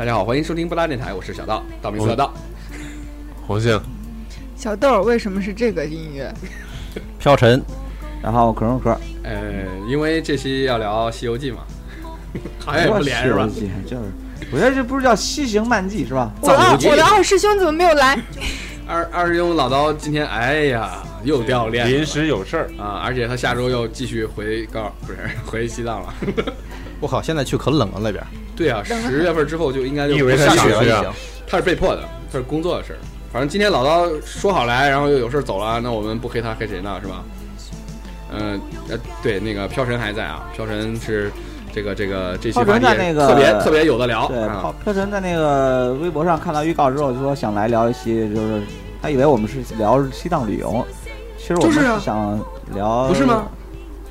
[0.00, 2.32] 大家好，欢迎收听布拉电台，我是小道，道明寺的道。
[3.46, 3.78] 红杏，
[4.56, 6.32] 小豆儿为什么是这个音乐？
[7.18, 7.62] 飘尘，
[8.22, 11.64] 然后可荣壳，呃，因为这期要聊《西游记》嘛，
[12.64, 13.46] 好像也不连是吧？
[13.52, 14.04] 西游记就是，
[14.50, 16.32] 我觉得这不是叫西行漫记是吧？
[16.40, 18.18] 我的二游记我的二师兄怎么没有来？
[18.88, 26.14] 二二师兄老刀今天，哎呀，又掉链子了临时有事儿，啊，而且他下周又继续回高，不是回西藏了。
[27.00, 28.24] 我靠，现在去可冷了那边，
[28.60, 31.14] 对啊， 十月份之后就应该就你以为他下雪了。
[31.46, 32.98] 他是被迫的，他是工作的事儿。
[33.32, 36.98] 反正今天老刀说好来，然后又有事儿走了，那我们不黑他黑谁呢？
[37.00, 37.24] 是吧？
[38.32, 38.60] 嗯
[38.90, 41.32] 呃，对，那个飘神还在啊，飘神是
[41.72, 44.28] 这个这个这期飘话题也尘在那个特别特别有的聊。
[44.28, 48.60] 对，啊飘飘尘在那个微博上看到预告之后，就说想来聊一期，就是
[49.00, 50.86] 他以为我们是聊西藏旅游，
[51.38, 52.38] 其实我们就是啊想
[52.74, 53.46] 聊，不是吗？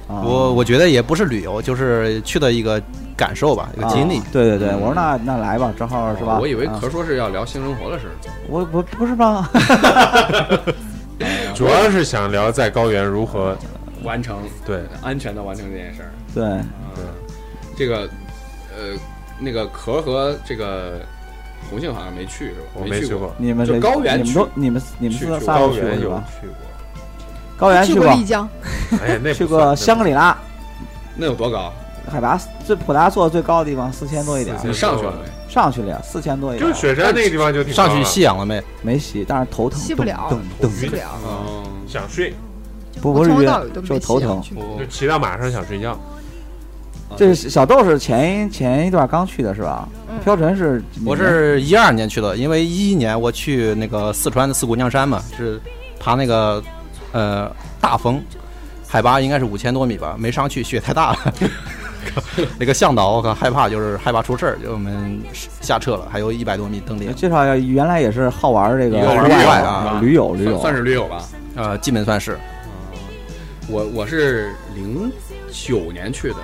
[0.07, 2.81] 啊我我觉得也不是旅游，就是去的一个
[3.19, 4.25] 感受吧，一个经历啊。
[4.31, 6.37] 对对对，我说那那来吧，正好是吧？
[6.37, 8.15] 哦我以为啊壳说是要聊性生活的事儿。
[8.47, 9.49] 我不不是吧？
[11.53, 13.57] 主要是想聊在高原如何
[14.03, 16.11] 完成对安全的完成这件事儿。
[16.33, 16.43] 对，
[16.95, 17.03] 对，
[17.77, 18.09] 这个
[18.73, 18.97] 呃，
[19.37, 21.01] 那个壳和这个
[21.69, 22.67] 红杏好像没去是吧？
[22.75, 26.23] 我没去过，就你们这高原去你们都你们你们去去仨仨都高原有去过吧？
[26.39, 26.55] 去过，
[27.57, 28.47] 高原去过，过丽江，
[29.03, 30.37] 哎呀，那去过香格里拉，
[31.17, 31.73] 那有多高？
[32.09, 35.53] 海拔最普达措最高的地方四千多一点，你上去了没？
[35.53, 38.61] 上去了呀，四千多一点，就是雪山那个地方就挺上去吸氧了没？
[38.81, 41.03] 没吸，但是头疼，吸不了噔噔噔，去不了。
[41.23, 42.33] 哦，想睡，
[43.01, 44.41] 不不是晕我从头到尾都，没就头疼。
[44.41, 45.99] 去就骑到马上想睡觉。
[47.17, 49.89] 这是小豆是前一前一段刚去的是吧？
[50.07, 55.59] 嗯飘尘是我是一二年去的，因为一一年我去那个四川的四姑娘山嘛，是
[55.99, 56.61] 爬那个
[57.11, 57.49] 呃
[57.81, 58.21] 大峰，
[58.87, 61.33] 海拔应该是五千多米吧，没上去，雪太大了。
[62.59, 65.21] 那个向导我靠害怕，就是害怕出事儿，就我们
[65.61, 71.23] 下撤了，还有一百多米登顶，介绍一下，原来也是好玩这个玩旅游外啊驴友，驴友，算算是驴友吧。
[71.55, 72.37] 呃，基本算是。
[73.71, 75.11] 我我是零
[75.51, 76.37] 九年去的，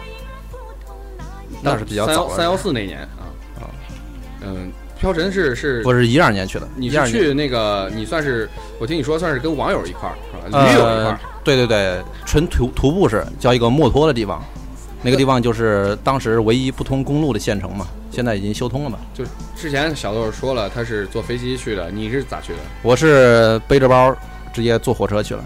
[1.59, 3.25] 那是比较早了三幺四那年啊
[3.59, 3.65] 啊，
[4.41, 8.47] 嗯，飘尘是是我是一二年去的，你12年是去那个你算是
[8.77, 10.63] 我听你说算是跟网友一块儿是吧？
[10.67, 14.39] 驴友一块呃儿，对对对，纯徒徒步是叫一个墨脱的地方，
[15.05, 18.97] 那个地方就是当时唯一不通公路的县城嘛，现在已经修通了嘛。
[19.13, 19.23] 就
[19.55, 22.59] 之前小豆说了他是坐飞机去的，你是咋去的？
[22.81, 24.15] 我是背着包
[24.51, 25.43] 直接坐火车去了，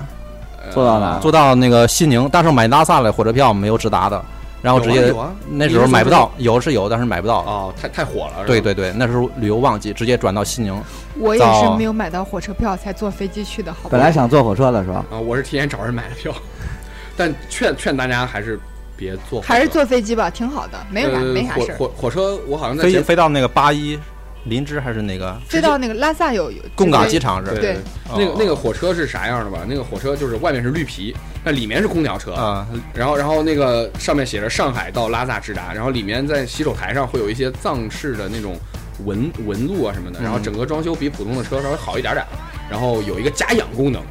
[0.63, 4.23] 呃坐到哪坐到那个西宁，当时买拉萨的火车票没有直达的，
[4.61, 5.13] 然后直接
[5.49, 7.39] 那时候买不到，有是有，但是买不到。
[7.39, 10.81] 哦，太太火了，对对对，那时候旅游旺季，直接转到西宁。
[11.19, 13.89] 我也是没有买到火车票才坐飞机去的，好？
[13.89, 15.03] 本来想坐火车的是吧？
[15.11, 16.33] 啊，我是提前找人买的票，
[17.17, 18.57] 但劝劝大家还是
[18.99, 21.77] 别坐，还是坐飞机吧，挺好的，没有啥呃没啥事儿。
[21.77, 23.97] 火火火车我好像在飞飞到那个八一
[24.45, 25.39] 林芝还是哪个？
[25.47, 27.51] 飞到那个拉萨有有贡嘎机场是？
[27.51, 27.77] 对对。
[28.11, 28.35] 那个哦。
[28.37, 29.59] 那个火车是啥样的吧？
[29.67, 38.55] 那个火车就是外面是绿皮，那里面是空调车，啊，然后然后那个上面写着上海到拉萨直达，然后里面在洗手台上会有一些藏式的那种
[39.05, 42.25] 纹纹路啊什么的，嗯然后整个装修比普通的车稍微好一点点，
[42.69, 44.01] 然后有一个加氧功能，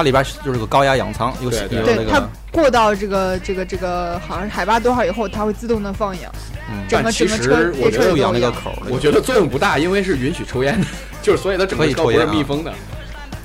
[0.00, 6.32] 它里边就是个高压氧舱，有对对有对它那个过到这个这个这个好像是海拔多少以后，它会自动的放氧，
[6.70, 8.32] 嗯，整个其整个车实我觉得列车有氧。
[8.32, 10.86] 那个口儿，我觉得作用不大，因为是允许抽烟的，
[11.20, 12.72] 就是所以它整个车不是可以抽烟啊密封的。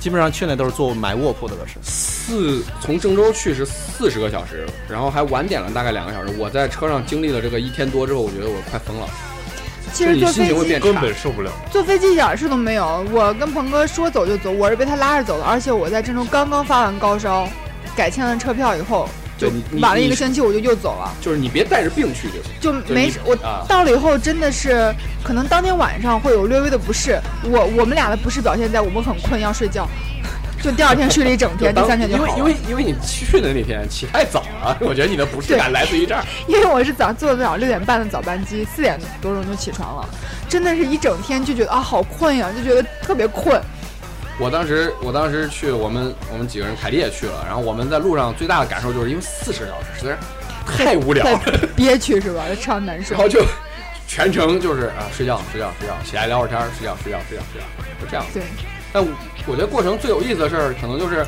[0.00, 1.74] 基本上去那都是坐买卧铺的，都是。
[1.82, 6.32] 四从郑州去是四十个小时，然后还晚点了大概两个小时。
[6.38, 9.06] 我在车上经历了这个一天多之后，我觉得我快疯了，
[9.96, 10.94] 其实坐飞机根。
[10.96, 11.50] 本受不了。
[11.70, 13.06] 坐飞机一点事都没有。
[13.10, 17.48] 我跟鹏哥说走就走，我是被他拉着走的，而且我在郑州刚刚发完高烧，
[17.96, 19.08] 改签了车票以后，
[19.38, 22.52] 就晚了一个星期我就又走了，就是你别带着病去就行。
[22.60, 23.18] 就没事。
[23.24, 27.18] 我啊，到了以后真的是，可能当天晚上会有略微的不适。
[27.44, 29.88] 我我们俩的不适表现在我们很困要睡觉，
[30.62, 32.38] 就第二天睡了一整天，第三天就好了。
[32.38, 36.24] 因为因为因为你去的那天起太早了，我觉得你的不适感来自于这儿。
[36.48, 40.08] 因为我是早坐的早六点半的早班机，四点多钟就起床了，
[40.48, 43.60] 真的是一整天就觉得啊好困呀，就觉得特别困。
[44.38, 51.40] 我当时我当时去我们我们几个人，凯丽也去了，然后我们在路上最大的感受就是因为四十个小时实在是太无聊了，
[51.74, 52.42] 憋屈是吧？
[52.48, 53.22] 非常难受然。
[53.22, 53.44] 后就
[54.06, 57.66] 全程就是啊睡觉睡觉睡觉，起来聊会儿天儿，睡觉睡觉睡觉睡觉，
[58.00, 58.26] 就这样。
[58.34, 58.42] 对，
[58.92, 59.08] 但我
[59.46, 61.26] 我觉得过程最有意思的事儿，可能就是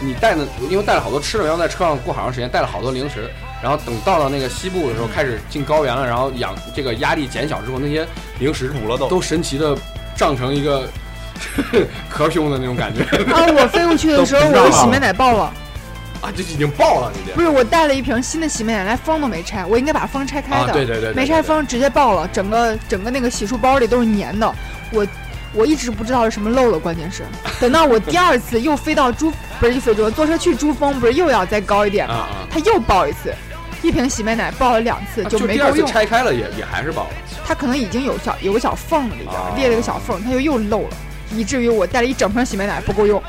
[0.00, 3.30] 你带的，因为带了好多吃的，然后在车上过好长时间，带了好多零食，
[3.62, 8.06] 然后等到了那个西部的时候，开始进高原了，然后氧这个压力减小之后，那些
[8.38, 9.76] 零食补了都都神奇的
[10.16, 10.88] 胀成一个
[12.08, 13.02] 壳胸的那种感觉
[13.32, 15.52] 啊，我飞过去的时候，我的洗面奶爆了。
[16.20, 24.50] 啊，这已经爆了，已经不是，我带了一瓶新的洗面奶，连封都没拆，我应该把封拆开的，啊，对对对，对没拆，封直接爆了，整个整个那个洗漱包里都是粘的，
[24.90, 25.06] 我
[25.54, 27.22] 我一直不知道是什么漏了，关键是
[27.60, 32.26] 等到我第二次又飞到珠不是飞珠，坐车去珠峰，不是又要再高一点吗？
[32.50, 33.32] 它又爆一次，
[33.82, 37.10] 一瓶洗面奶爆了两次啊就第二次没够用，拆开了也也还是爆了，
[37.46, 40.96] 它可能已经有小有个小缝里边啊裂了个小缝，它又又漏了，
[41.32, 43.22] 以至于我带了一整瓶洗面奶不够用。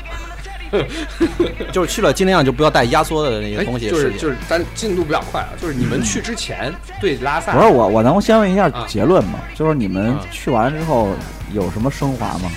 [1.72, 3.88] 就是去了尽量就不要带压缩的那些哎东西。
[3.88, 9.38] 就是是就是咱进度比较快啊，就是你们去之前对拉萨不是我，我能先问一下啊结论吗？
[9.54, 11.10] 就是你们啊去完之后
[11.52, 12.50] 有什么升华吗？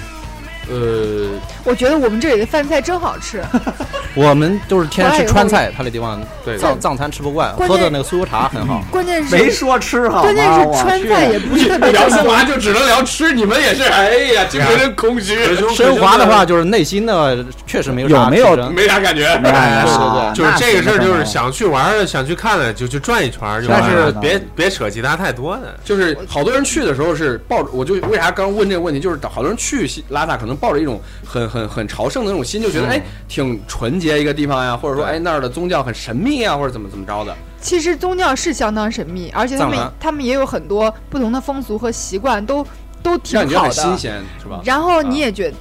[0.69, 1.30] 呃
[1.63, 3.44] 我觉得我们这里的饭菜真好吃，
[4.16, 8.83] 我们都是天天吃川菜，他那地方对藏藏餐吃不惯，喝的那个酥油茶很好。
[8.92, 10.21] 关键是没说吃好吗？
[10.24, 12.24] 关键是川菜也不是特别 聊升。
[12.24, 15.38] 华就只能聊吃，你们也是，哎呀，精神空虚，
[15.75, 23.89] 升华的话，就是内心的确实没有啥有没有没啥感觉，没哎对对对就是这个事儿，就是想想去玩儿的，想去看的，就去转一圈儿就完但。
[23.89, 25.75] 是别别扯其他太多的。
[25.83, 37.35] 就是好多人去的时候是抱着，我就为啥刚问这个问题，就是好多人去西拉萨可能抱着一种很很很朝圣的那种心，就觉得、嗯哎挺纯洁一个地方呀，或者说哎那儿的宗教很神秘啊，或者怎么怎么着的。
[37.61, 42.65] 其实宗教是相当神秘，而且他们他们也有很多不同的风俗和习惯，都
[43.03, 43.59] 都挺好的。
[43.61, 44.59] 很新鲜，是吧？
[44.63, 45.53] 然后啊你也觉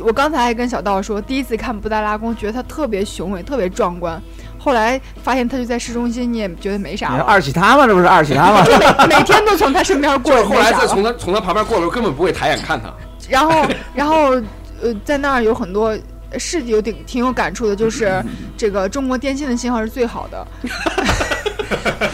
[0.00, 4.20] 我刚才还跟小道说，第一次看布达拉宫，觉得它特别雄伟，特别壮观。
[4.58, 7.22] 后来发现它就在市中心，你也觉得没啥了。
[7.22, 7.86] 二喜他吗？
[7.86, 8.64] 这不是二喜他吗？
[9.08, 12.92] 每每天都从他身边过， 就是后来再从他从他旁边过的时候，根本不会抬眼看他。
[13.32, 14.32] 然后， 然后，
[14.82, 15.96] 呃，在那儿有很多
[16.38, 18.22] 是有挺挺有感触的，就是
[18.56, 20.46] 这个中国电信的信号是最好的。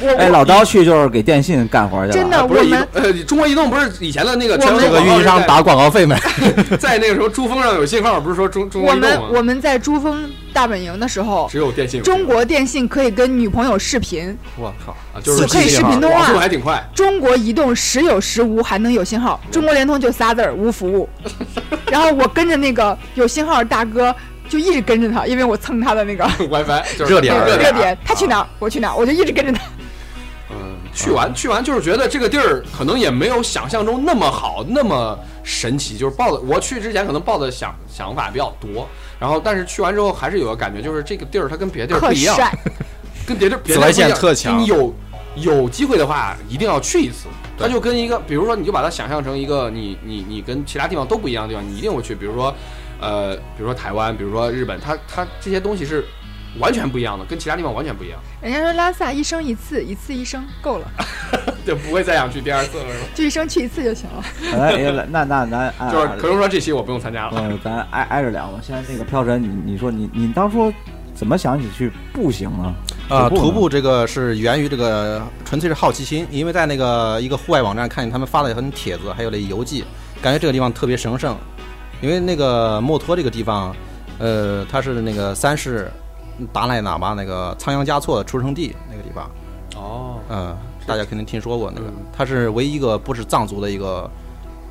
[0.01, 2.13] 我哎，我老刀去就是给电信干活去了。
[2.13, 6.17] 真的不是我们呃，中国移动不是以前的那个这个运营商打广告费没？
[6.79, 9.31] 在那个时候珠峰上有信号，不是说中中国我们移动吗？
[9.35, 14.93] 我们在珠峰大本营的时候，只有电信中国电信可以跟女朋友视频，我靠！
[15.15, 16.41] 啊，就是可以视频通网速话。
[16.41, 16.83] 还挺快。
[16.95, 19.41] 中国移动时有时无，还能有信号。
[19.51, 21.09] 中国联通就仨字儿无服务。
[21.91, 24.15] 然后我跟着那个有信号的大哥，
[24.49, 29.61] 就一直跟着他，因为我蹭他的那个 WiFi 就是热点热热点，他去哪儿我去哪儿，我就一直跟着他。
[30.51, 35.97] 嗯，去完去完就是觉得这个地儿可能也没有想象中那么好，那么神奇。
[35.97, 42.37] 就是抱的，我去之前可能抱的想想法比较多，然后但是去完之后还是有个感觉，就是这个地儿它跟别的地儿不一样，
[43.27, 44.95] 跟别的别紫外线的地儿不一样特强你有
[45.37, 47.27] 有机会的话，一定要去一次。
[47.59, 52.15] 它就跟一个，比如说，你就把它想象成一个你你你跟其他地方都不一样的地方，你一定会去。
[52.15, 52.55] 比如说，
[53.01, 56.05] 呃，比如说台湾，比如说日本，它它这些东西是
[56.59, 60.91] 完全不一样的，跟其他地方完全不一样，人家说拉萨一生一次，一次一生够了，
[61.67, 63.05] 就不会再想去第二次了，是吧？
[63.15, 64.25] 就一生去一次就行了。
[64.55, 67.33] 哎，哎那那咱就是可能说这期我不用参加了。
[67.37, 68.61] 嗯，咱挨挨着聊吧。
[68.63, 70.73] 现在这个飘神，你你说你你当初
[71.15, 72.75] 怎么想起去步行呢？
[73.11, 79.85] 呃，徒步呢徒步这个是源于这个纯粹是好奇心，因为在那个一个户外网站看见他们发了很帖子，还有那游记，
[80.21, 81.37] 感觉这个地方特别神圣。
[82.01, 83.75] 因为那个墨脱这个地方，
[84.19, 85.91] 呃，它是那个三世
[86.53, 89.31] 达赖喇嘛那个仓央嘉措的出生地那个地方，
[89.77, 90.57] 哦，嗯、
[90.87, 91.89] 大家肯定听说过那个。
[91.89, 94.11] 嗯，他是唯一一个不是藏族的一个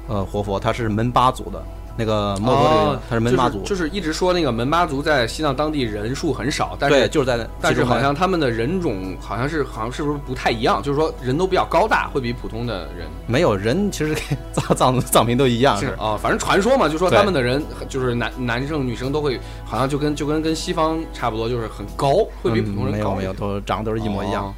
[0.08, 1.64] 呃活佛，他是门巴族的。
[1.98, 22.14] 那个墨脱这个他是门巴族，哦就是就是一直说那个门巴族在西藏当地人数很少，但对，是就是在但是好像他们的人种好像是好像是不是不太一样，就是说人都比较高大，会比普通的人没有人，其实跟 藏藏藏民都一样，是啊，反正传说嘛，就说他们的人就是男男生女生都会好像就跟就跟跟西方差不多，就是很高，
[22.44, 24.46] 会比普通人高嗯没有没有，都长得都是一模一样。
[24.46, 24.54] 哦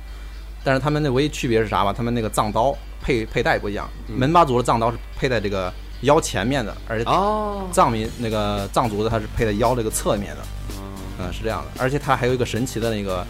[0.62, 1.94] 但是他们那唯一区别是啥吧？
[1.96, 10.42] 他们那个藏刀佩佩戴不一样，嗯门巴族的藏刀是佩戴这个腰前面的，而且哦，藏民那个藏族的他是配在腰这个侧面的，
[11.20, 11.82] 嗯，是这样的。
[11.82, 13.26] 而且他还有一个神奇的那个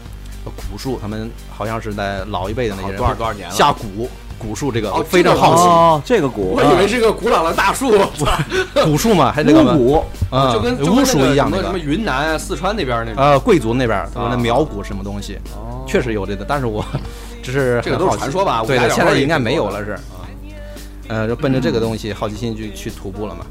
[0.72, 3.54] 古树，他们好像是在老一辈的那些人多少多少年了？
[3.54, 4.08] 下蛊
[4.42, 7.92] 蛊树这个哦非常好奇，哦，这个鼓，我以为是个古老的大树，
[8.86, 11.78] 古 树嘛，还有这个嘛，鼓，嗯，就跟巫术一样那什么什么。
[11.80, 13.22] 云南啊、四川那边那种。
[13.22, 15.84] 呃，贵族那边儿他们的啊苗蛊什么东西，哦。
[15.86, 16.86] 确实有这个，但是我
[17.44, 20.00] 只是这个都是传说吧对的，武侠小现在应该没有了是。
[21.10, 23.46] 呃，就奔着这个东西好奇心就去徒步了嘛，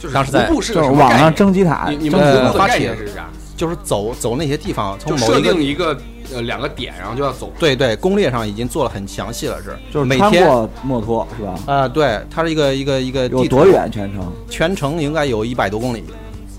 [0.00, 1.34] 就是当时在徒步是就是网上个什么概念？
[1.34, 3.28] 征集塔，你你们徒步的概念是啥？
[3.54, 5.96] 就是走走那些地方，从就设某一个定一个
[6.32, 7.52] 呃两个点，然后就要走。
[7.58, 11.54] 对对攻略上已经做了很详细了，是就是每天穿过墨脱是吧？
[11.66, 13.66] 啊、对，它是一个一个一个地多？
[13.66, 14.32] 远全程？
[14.48, 16.02] 全程应该有一百多公里，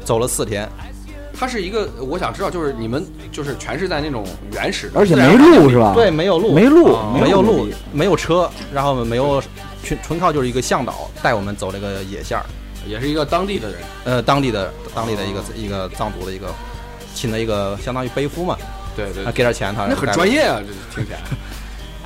[0.05, 0.69] 走了四天。
[1.35, 4.23] 它是一个，我想知道，就是你们就是全是在那种
[4.53, 5.93] 原始的，而且没路是吧？
[5.95, 9.41] 对，，没有路，没路啊，没有路，没有车，然后没有
[9.83, 12.45] 纯纯靠就是一个向导带我们走这个野线儿。
[12.87, 13.79] 也是一个当地的人。
[14.03, 16.53] 呃，当地的当地的一个、哦一个藏族的一个
[17.13, 18.57] 请的一个相当于背夫嘛，
[18.95, 21.19] 对对啊，，给点钱他那很专业啊，这听起来。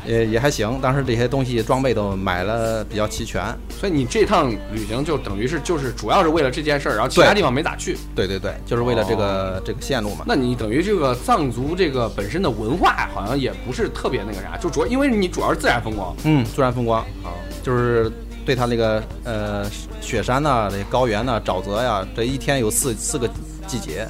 [0.08, 0.80] 也也还行。
[0.82, 3.44] 当时这些东西装备都买了比较齐全。
[3.70, 7.98] 所以你这趟旅行就等于是就是主要是为了这件事儿，然后其他地方没咋去。
[8.16, 10.24] 对对对，就是为了这个、这个线路嘛。
[10.26, 17.36] 那你等于这个藏族这个本身的文化好像也不是特别那个啥，就主要因为你主要是自然风光嗯，自然风光啊。
[17.62, 18.10] 就是
[18.46, 23.30] 对它那个呃雪山呐、这高原呐、沼泽呀，这一天有四四个
[23.68, 24.08] 季节，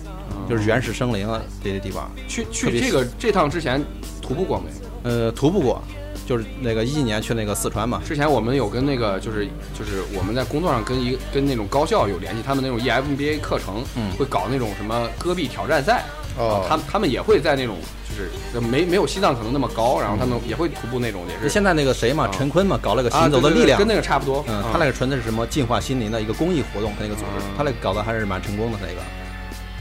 [0.48, 2.12] 就是原始森林啊这些地方。
[2.27, 3.84] 去去这个这趟之前
[4.22, 4.66] 徒步过没？
[5.08, 5.82] 呃，徒步过，
[6.26, 8.02] 就是那个一几年去那个四川嘛。
[8.06, 9.48] 之前我们有跟那个就是
[9.78, 16.04] 就是我们在工作上跟一跟那种高校有联系，他们那种 E EMBA 课程，嗯会搞那种什么戈壁挑战赛，
[16.38, 17.78] 哦他们他们也会在那种
[18.10, 23.68] 就是没没有西藏可能那么高，然后他们也会徒步那种，也是现在那个谁嘛，啊陈坤嘛，搞了个啊行走的力量。
[23.68, 24.44] 对对对跟那个差不多。
[24.50, 28.78] 嗯，啊他那个纯的是什么净化心灵的一个公益活动，他那个组织，嗯他那个搞得还是蛮成功的。
[28.82, 29.02] 那个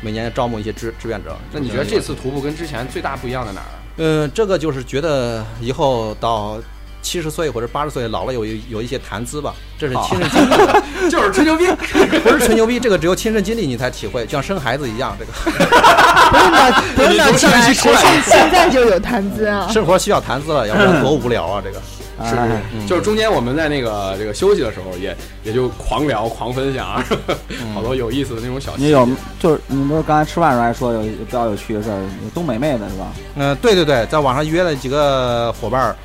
[0.02, 1.35] 每年招募一些志志愿者。
[1.50, 3.73] 那你觉得这次徒步跟之前最大不一样在哪儿？
[3.98, 6.58] 嗯，这个就是觉得以后到
[7.02, 10.56] 七十岁或者八十岁老了有一有一些谈资吧，这是亲身经历，
[11.10, 11.66] 就是吹牛逼。
[12.24, 15.32] 不是吹牛逼，这个只有亲身经历你才体会，就像生孩子一样，这个
[16.30, 17.36] 不用到不用到你
[17.74, 19.68] 从上现在，现在就有谈资啊。
[19.70, 21.62] 生活需要谈资了，要不然多无聊啊！
[21.64, 21.80] 这个
[22.25, 27.04] 是就是中间我们在那个这个休息的时候也，也就狂聊、狂分享，啊
[27.75, 28.85] 好多有意思的那种小细节。
[28.87, 29.08] 你有
[29.38, 33.12] 就是你不是刚才吃饭的时候还说有有比较有趣的事儿，有东北妹子是吧？
[33.35, 35.96] 嗯、对对对，在网上约了几个伙伴儿，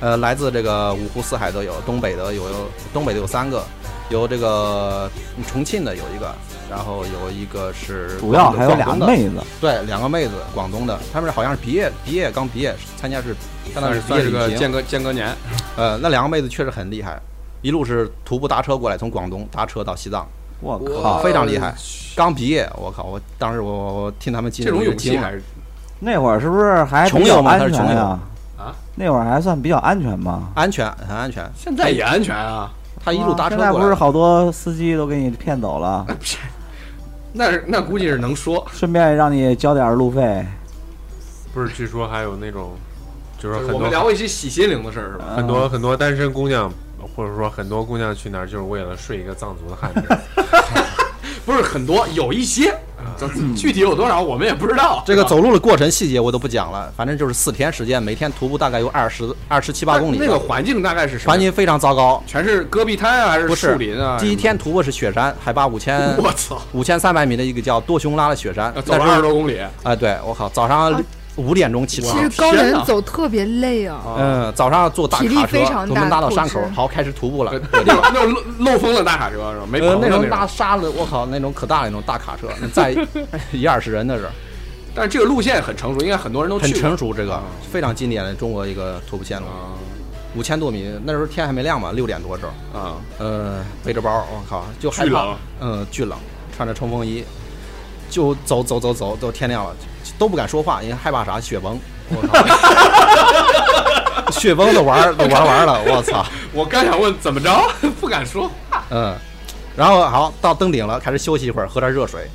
[0.00, 2.44] 呃，来自这个五湖四海都有，东北的有
[2.94, 3.62] 东北的有三个，
[4.08, 5.10] 有这个
[5.46, 6.34] 重庆的有一个，
[6.70, 9.12] 然后有一个是主要还有俩广东的。
[9.12, 13.36] 妹子，对，两个妹子，广东的，他们好像是毕业，毕业刚毕业，参加是
[13.72, 14.48] 相当于是算是个。
[14.50, 15.34] 间隔间隔年，
[15.76, 17.20] 呃，那两个妹子确实很厉害，
[17.62, 20.26] 一路是徒步搭车过来，从广东搭车到西藏，
[20.60, 21.18] 我靠！
[21.18, 21.74] 非常厉害。
[22.16, 23.04] 刚毕业，我靠！
[23.04, 25.42] 我当时我我我听他们进这种勇气还是
[26.00, 27.98] 那会儿是不是还比穷游嘛较安他是穷游全？
[27.98, 30.42] 啊，那会儿还算比较安全吧？
[30.54, 31.48] 安全，很安全。
[31.56, 32.72] 现在也安全啊。
[33.04, 36.04] 他一路搭车现在过来，不是好多司机都给你骗走了，
[37.32, 40.44] 那是那估计是能说，顺便让你交点路费。
[41.54, 42.72] 不是，据说还有那种，
[43.38, 45.24] 就是很多我们聊过一些洗心灵的事儿是吧？
[45.36, 46.72] 很多很多单身姑娘，
[47.14, 50.02] 或者说很多姑娘去那儿就是为了睡一个藏族的汉子。
[51.46, 52.70] 不是很多，有一些，
[53.22, 55.02] 嗯具体有多少我们也不知道。
[55.06, 60.18] 这个走路的过程细节我都不讲了，反正就是四天时间，每天徒步大概有二十二十七八公里。
[60.20, 62.22] 那个环境大概是什么环境非常糟糕。
[62.26, 64.18] 全是戈壁滩啊，还是树林啊？
[64.20, 71.00] 第一天徒步是雪山，海拔五千 我操，五千三百米的一个叫多雄拉的雪山，走了二十多公里，哎，对我靠，早上啊
[71.38, 74.00] 五点钟起床其实，高原走特别累啊。
[74.18, 77.60] 嗯，早上坐大体力卡车非常，大我们拉到山口，好开始徒步了呃。
[77.72, 79.66] 那种那种漏漏风的大卡车是吧？
[79.70, 82.94] 没呃，那种棚的种大沙子，我靠，那种可大那种大卡车，那载
[83.52, 84.28] 一二十人那是，
[84.94, 89.78] 但是这个路线很成熟，应该很多人都很去过成熟，这个啊非常经典的中国一个徒步线路，啊
[90.36, 92.96] 五千多米，那时候天还没亮嘛，六点多钟，啊！
[93.18, 96.18] 呃，背着包，我靠，就害怕巨冷，嗯，巨冷，
[96.54, 97.24] 穿着冲锋衣，
[98.10, 99.74] 就走走走走，都天亮了，
[100.18, 101.40] 都不敢说话，因为害怕啥？
[101.40, 101.78] 雪崩，
[102.10, 102.20] 我
[104.22, 107.50] 靠，雪崩都玩都玩完了，我操，我刚想问怎么着，
[108.00, 108.84] 不敢说话。
[108.90, 109.16] 嗯，
[109.76, 112.28] 然后好到登顶了，开始休息一会儿，喝点热水，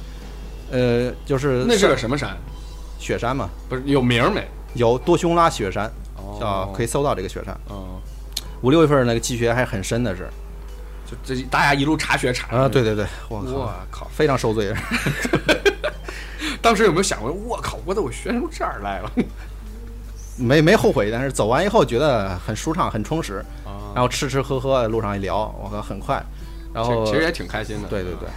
[0.72, 2.38] 呃，就是那是个什么山？
[3.00, 4.48] 雪山嘛，不是有名没？
[4.75, 5.92] 有多凶拉雪山，
[6.40, 8.00] 叫哦可以搜到这个雪山，嗯，
[8.62, 10.30] 五六月份那个积雪还很深的是，
[11.06, 14.08] 就这大家一路查雪查啊，对，对对，我我，靠！
[14.16, 14.74] 非常受罪。
[16.63, 19.12] 当时有没有想过，我靠，我怎么学成这儿来了？
[20.36, 26.24] 没没后悔，但是走完以后觉得很舒畅、很充实，啊然后吃吃喝喝，路上一聊，我靠很快，
[26.74, 27.88] 然后其实也挺开心的。
[27.88, 28.27] 对对对，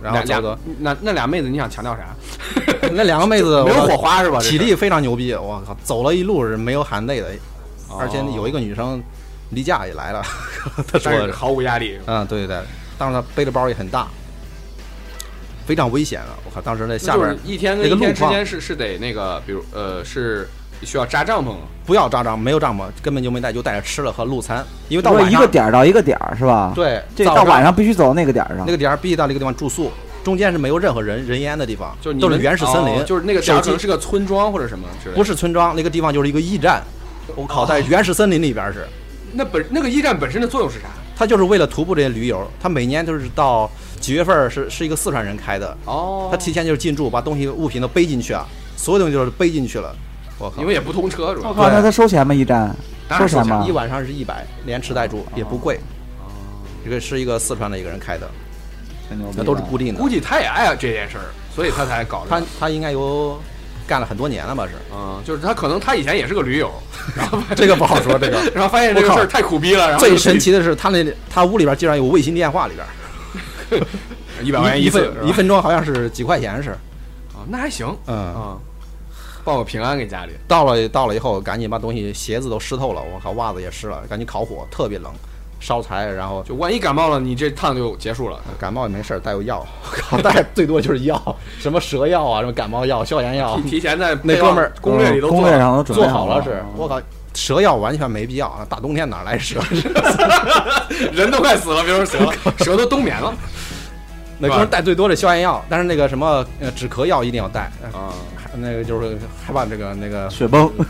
[0.00, 2.14] 然后俩走走，那那俩妹子，你想强调啥？
[2.92, 4.38] 那两个妹子 没有火花是吧？
[4.38, 7.28] 体力非常牛逼，我靠，走了一路是没有喊累的，
[7.88, 9.02] 哦而且有一个女生
[9.50, 10.22] 离家也来了，
[10.86, 11.98] 她说毫无压力。
[12.06, 12.64] 嗯对对对，
[12.96, 14.06] 当时她背的包也很大，
[15.66, 16.36] 非常危险啊！
[16.44, 20.48] 我靠，当时那下边那一天跟那个路况一天之间是是得那个，比如呃是
[20.82, 28.72] 需要扎帐篷，不要扎帐，没有帐篷，根本就没带，就带着吃了和路餐，因为到说一晚上个点儿到一个点儿是吧？，对，这到晚上必须走到那个点儿上那。
[28.72, 29.90] 个点儿必须到那个地方住宿，
[30.24, 35.16] 中间是没有任何人人烟的地方，就是都是原始森林，哦就是那个可能是个村庄或者什么之类的。
[35.16, 36.82] 不是村庄，那个地方就是一个驿站。
[37.36, 38.86] 我靠，在原始森林里边是，
[39.34, 40.86] 那本那个驿站本身的作用是啥？
[41.16, 49.94] 它就是为了徒步这些驴友，它每年都是到几月份儿是是一个四川人开的，哦他提前就是进驻，把东西物品都背进去啊，所有东西都是背进去了。
[50.38, 51.50] 我靠因，为也不通车主要。
[51.50, 52.34] 我靠，那他收钱吗？
[52.34, 52.74] 一站
[53.10, 53.70] 收钱钱吗一？
[53.70, 55.78] 晚上是一百，连吃带住也不贵。
[56.82, 58.26] 这个是一个四川的一个人开的
[59.36, 60.08] 那都是固定的估。
[60.08, 62.40] 计他也爱这件事儿，所以他才搞他。
[62.58, 63.38] 他应该有
[63.86, 64.72] 干了很多年了吧是。
[64.94, 66.72] 嗯，就是他可能他以前也是个驴友，
[67.54, 72.86] 这个不好说，这个 然后发现这个事儿太苦逼了，然后最神奇的是他那他屋里边竟然有卫星电话里边，
[74.42, 76.70] 一百块钱一次一分钟好像是几块钱是，
[77.32, 78.58] 啊，那还行嗯，啊，
[79.44, 80.32] 报个平安给家里。
[80.48, 85.12] 到了到了以后赶紧把东西鞋子都湿透了，我靠袜子也湿了，赶紧烤火，特别冷，
[85.60, 88.40] 烧柴，然后就万一感冒了，你这趟就结束了。
[88.58, 93.56] 感冒也没事儿，带有药， 靠，带最多就是药， 什么蛇药啊，什么感冒药、消炎药。
[93.68, 96.38] 提，前在那哥们儿攻略里都攻略上都准备做好了。
[96.38, 96.42] 了。
[96.42, 97.00] 是，我靠，
[97.34, 99.60] 蛇药完全没必要啊，大冬天哪来蛇？
[101.12, 102.18] 人都快死了，别说蛇。
[102.18, 103.32] 了，蛇都冬眠了。
[104.38, 108.08] 那哥们儿带最多的消炎药，但是那个什么呃止咳药一定要带，啊！
[108.56, 109.16] 那个就是
[109.46, 110.70] 害怕这个那个雪崩，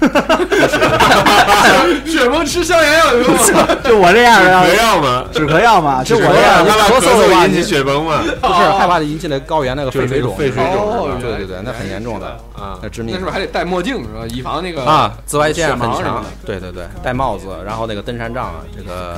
[2.06, 3.76] 雪崩吃消炎 药有用吗？
[3.84, 5.24] 就我这样的没药吗？
[5.32, 8.22] 止咳药嘛，就我止咳药这样你他怕咳嗽的话引起你雪崩嘛？
[8.40, 11.10] 不是害怕引起那高原那个肺水肿，肺水肿？
[11.20, 12.26] 对对对，那很严重的，
[12.56, 14.24] 啊那致命那是不是还得戴墨镜是吧？
[14.28, 19.16] 以防那个啊，紫外线很强对对对，戴帽子，然后那个登山杖，这个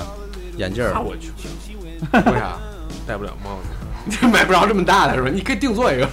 [0.57, 1.31] 眼镜儿，我去，
[2.13, 2.57] 为啥？
[3.07, 5.31] 戴不了帽子，你 买不着这么大的是吧？
[5.33, 6.07] 你可以定做一个。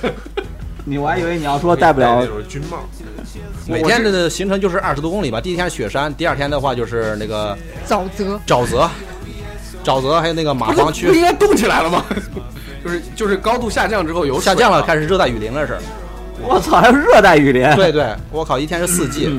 [0.90, 2.80] 你我还以为你要说戴不了那种军帽，
[3.68, 7.56] 每天的行程就是二十多公里吧，第一天是雪山，第二天的话就是那个
[7.88, 8.90] 沼泽，沼泽，
[9.84, 11.08] 沼泽还有那个马房区。
[11.08, 12.04] 不应该动起来了吗？
[12.84, 15.78] 就是就是高度下降之后有下降了，开始热带雨林了是，
[16.48, 19.30] 我操，还有热带雨林，对对，我靠，一天是四季，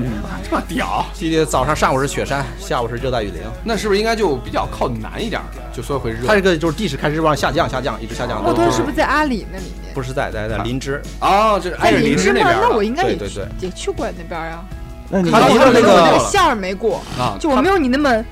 [0.49, 5.40] 这么屌，记得早上上午是雪山，下午是热带雨林，那是不是应该就比较靠南一点？
[5.73, 6.26] 就所以会热。
[6.26, 9.95] 它这个就是地势开始往下降下降，一直下降，骆驼都是不是在阿里那里面？
[9.95, 12.40] 不是在在在林芝，哦，这是在挨着林林芝吗？
[12.40, 14.64] 那边那我应该也对对对也去过那边啊。
[15.09, 18.25] 那你它离我着那个我那个线儿没过，啊，就我没有你那么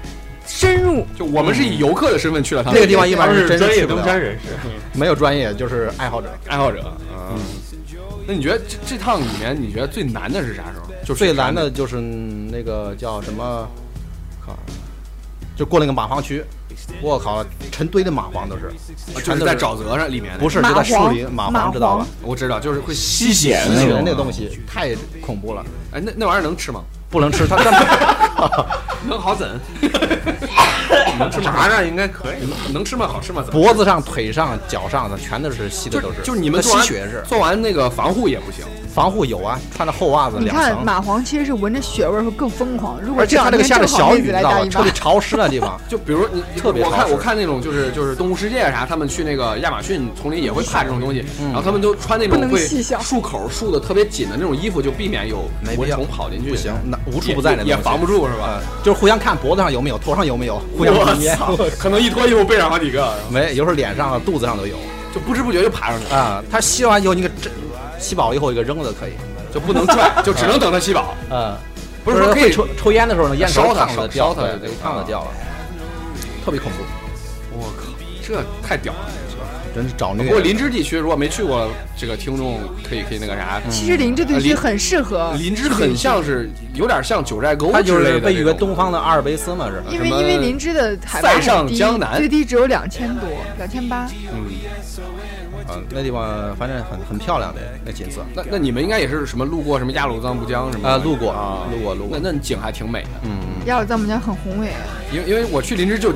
[0.46, 1.04] 深入。
[1.16, 4.50] 就我们是以游客的身份去了他们那个地方一般是专业登山人士，
[4.92, 6.28] 没有专业，就是爱好者。
[6.46, 6.80] 爱好者。
[7.30, 7.38] 嗯，
[8.28, 10.92] 那你觉得这这趟里面，你觉得最难的是啥时候？
[11.02, 13.66] 就最难的就是那个叫什么，
[14.44, 14.54] 靠，
[15.56, 16.44] 就过那个蚂蟥区，
[17.00, 18.70] 我靠，成堆的蚂蟥都是，
[19.24, 20.36] 全都是在沼泽上里面。
[20.38, 22.06] 不是就在树林蚂蚂蟥知道吧？
[22.20, 26.84] 我知道，就是会吸吸血吸血的那个东西太恐怖了，哎，那那玩意儿能吃吗？
[27.10, 27.46] 不能吃。
[27.46, 27.70] 它它
[29.08, 29.48] 能好怎？
[31.18, 32.56] 能吃麻呢应该可以吧？
[32.72, 33.06] 能吃吗？
[33.08, 33.42] 好吃吗？
[33.44, 36.22] 怎么脖子上、腿上、脚上的全都是吸的，都是。
[36.22, 38.64] 就你们吸血是做完那个防护也不行。
[38.98, 40.76] 防护有啊，穿的厚袜子你看。
[40.84, 43.00] 蚂蟥其实是闻着血味儿会更疯狂。
[43.00, 44.48] 如果而且它那个下着小雨，这两天正好妹子知道吧？
[44.48, 56.50] 来大姨妈特别，潮湿的地方， 就比如你特别我看潮湿我看那种就是就是动物世界啥，他们去那个亚马逊丛林也会怕这种东西，嗯然后他们就穿那不能种会束口束的特别紧的那种衣服，就避免有蚊虫跑进去。
[56.50, 58.58] 不行，那无处不在的也也防不住是吧？
[58.58, 61.36] 呃，就是互相看脖子上有没有，头上有没有，互相我闻烟。
[61.36, 64.76] 操，可能一脱衣服背上好几个，没，有时候脸上、啊肚子上都有
[65.14, 66.44] 就不知不觉就爬上去了，啊。
[66.50, 67.50] 它吸完以后，你给这
[67.98, 69.12] 吸饱以后，一个扔了可以。
[69.52, 71.14] 就不能拽， 就只能等它吸饱。
[71.30, 71.56] 嗯，
[72.04, 75.28] 不是说可以抽抽烟的时候呢，烟头烧它烧烫了掉，烧它对对烫了掉了，
[76.44, 76.84] 特别恐怖，
[77.52, 77.86] 我靠，
[78.22, 79.08] 这太屌了！
[79.74, 80.30] 真是找虐不。
[80.30, 89.82] 过林芝地区如果没去过，这个听众可以可以那个啥，其实林芝地区很适合，林芝很像是有点像九寨沟它就之类是被誉为东方的阿尔卑斯嘛，是。
[89.90, 91.38] 因为因为林芝的海拔
[92.16, 94.06] 最低只有两千多，两千八。
[94.34, 94.44] 嗯，
[95.68, 98.24] 啊，那地方反正很很漂亮的那景色。
[98.34, 100.94] 那那你们应该也是什么路过什么雅鲁藏布江什么的？
[100.94, 102.18] 啊路过啊，路过路过。
[102.18, 103.30] 那那景还挺美的，嗯，
[103.66, 104.72] 雅鲁藏布江很宏伟，
[105.12, 106.10] 因为因为我去林芝就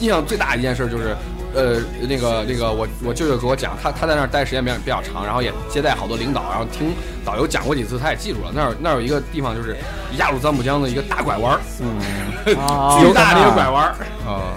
[0.00, 1.16] 印象最大的一件事就是。
[1.54, 6.92] 呃，那个那个，我我舅舅给我讲，他他在那儿待时间比较比较长，然后也接待好多领导，然后听
[7.24, 8.52] 导游讲过几次，他也记住了。
[8.54, 9.74] 那儿那儿有一个地方就是
[10.18, 11.98] 雅鲁藏布江的一个大拐弯儿，嗯。
[13.00, 13.96] 巨大的一个拐弯儿，
[14.28, 14.52] 啊，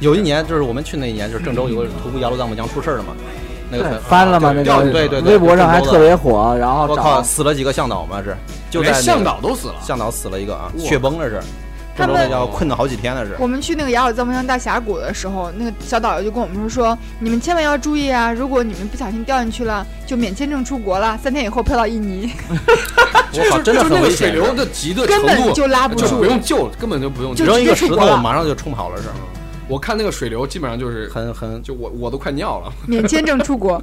[0.00, 3.14] 有一年就是我们去那一年，就是郑州有个徒步雅鲁藏布江出事儿了嘛，
[3.70, 4.52] 那个很翻了吗？
[4.54, 8.36] 那个对对对微博上还特别火，然后我靠，找死了几个向导嘛是，
[8.70, 9.74] 就在连向导都死了。
[9.82, 11.40] 向导死了一个啊，哇雪崩了是，
[11.96, 13.34] 他们困了好几天了是。
[13.38, 18.32] 我们去那个雅鲁藏布江大峡谷的时候，那个小导游就跟我们说说，你们千万要注意啊！
[18.32, 24.16] 如果你们不小心掉进去了，就免签证出国了，三天以后飘到印尼， 我靠，真的就那个很危险。
[24.16, 26.24] 水流的急的程度，根本就拉不住就不。
[26.24, 27.50] 用救，根本就不用救就。
[27.50, 29.08] 扔一个石头马上就冲跑了是，
[29.68, 32.72] 我看那个水流基本上就是，很很就我我都快尿了。
[32.86, 33.82] 免签证出国，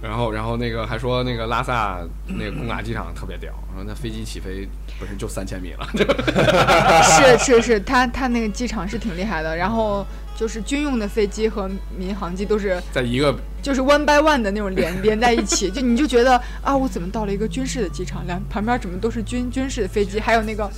[0.00, 5.88] 然后然后那个还说那个拉萨那个贡嘎机场特别屌，然后那飞机起飞不是就三千米了，
[7.02, 9.56] 是是是，他他那个机场是挺厉害的。
[9.56, 18.24] 然后就是军用的飞机和民航机都是在一个就是 one by one 的那种连 连在一起，就你就觉得啊，我怎么到了一个军事的机场？
[18.26, 20.70] 两旁边怎么都是军军事的飞机，还有那个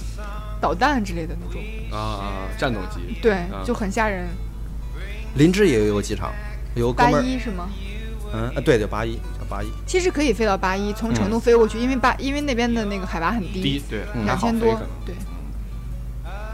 [0.61, 4.27] 导弹之类的那种，啊啊战斗机，对啊，就很吓人。
[5.37, 6.33] 林芝也有一个机场，
[6.75, 7.69] 有八，一是吗？
[8.33, 15.15] 嗯，啊对对，八一八一，其实可以飞到八一，从成都飞过去，因为八因为那边的那个海拔很低，低对，两千多对，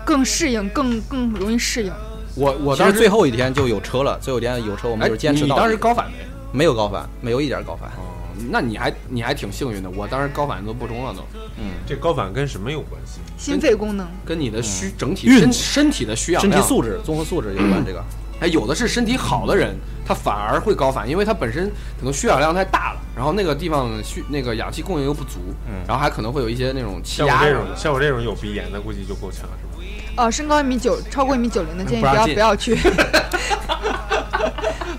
[0.04, 1.92] 更适应，更更容易适应。
[2.34, 6.58] 我我当时其实最后一天就有车了，最后一天有车，我们哎就是坚持你当时高反没？
[6.58, 7.88] 没有高反，没有一点高反。
[7.90, 8.11] 哦，
[8.50, 11.20] 那你还你还挺幸运的，我当时高反都不中了都，
[11.58, 13.20] 嗯，这高反跟什么有关系？
[13.36, 17.82] 心肺功能，跟你的需整体身身体的需氧身体量素质、综合素质有关。
[17.86, 18.02] 这个
[18.40, 30.24] 哎，有的是身体好的人，他反而会高反，因为他本身可能需氧量太大了，然后那个地方需那个氧气供应又不足，嗯然后还可能会有一些那种气压像我这种像我这种有鼻炎的，估计就够呛了，是吧？
[30.24, 32.76] 哦，身高一米九，超过一米九零的建议不要不让进不要去。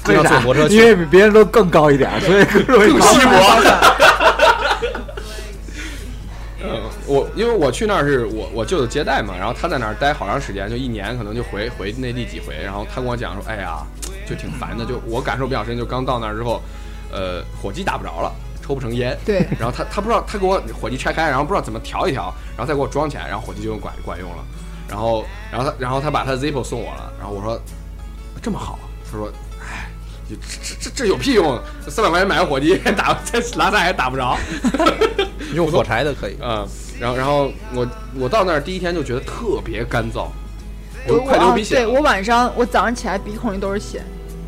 [0.03, 0.75] 经常坐火车去。
[0.75, 3.33] 因为比别人都更高一点，所以更容易高更稀薄。
[7.05, 13.79] 我因为我去那儿是我我舅舅接待嘛，然后他在那儿待好长时间，就一年可能就回回内地几回，然后他跟我讲说，哎呀，
[14.25, 16.61] 就挺烦的，就我感受比较深，就刚到那儿之后，
[17.11, 24.37] 呃，火机打不着了，抽不成烟，对，然后他他不知道他给我火机拆开，然后不知道怎么调一调，然后再给我装起来，然后火机就用管管用了，
[24.87, 27.59] 然后然后他然后他把他的 Zippo 送我了，然后我说
[28.41, 28.79] 这么好，
[29.11, 29.42] 他说，哎。
[30.35, 31.59] 这这这这有屁用？
[31.87, 34.37] 三百块钱买个火机，打在拉萨还打不着。
[35.53, 36.35] 用火柴的可以。
[36.41, 36.67] 嗯，
[36.99, 40.27] 然后然后我我到那儿第一天就觉得特别干燥，
[41.07, 41.85] 我快流鼻血了。
[41.85, 44.01] 对我晚上我早上起来鼻孔里都是血。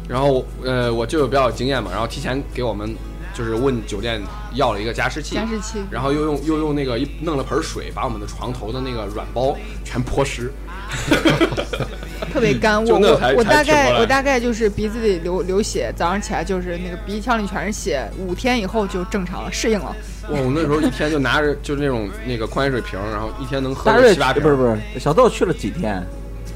[0.07, 2.95] 然后呃，我舅舅比较有经验嘛，然后提前给我们
[3.33, 4.21] 就是问酒店
[4.53, 10.51] 要了一个加湿器加，湿器，然后又用又用那个一弄了盆水，把我们的床头的那个软包全泼湿。
[12.33, 12.83] 特别干。
[12.83, 19.95] 我我我大概我大概就是鼻子里流流血，早上起来就是那个鼻腔里全是血，五天以后就正常了，适应了。
[20.29, 24.41] 哇，我那时候一天就拿着就是那种那个矿泉水瓶，然后一天能喝七八瓶。
[24.43, 26.03] 不是不是，小豆去了几天？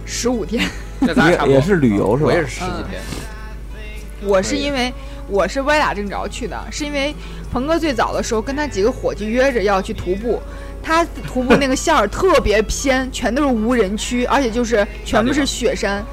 [0.06, 0.63] 十五天。
[1.48, 2.30] 也也是旅游是吧？
[2.30, 3.02] 我也是十几天，
[4.22, 4.94] 我是因为
[5.30, 7.15] 我是歪打正着去的，是因为
[7.54, 10.42] 鹏哥最早的时候跟他几个伙计约着要去徒步。
[10.82, 16.04] 他徒步那个线儿特别偏，全都是无人区，而且就是全部是雪山。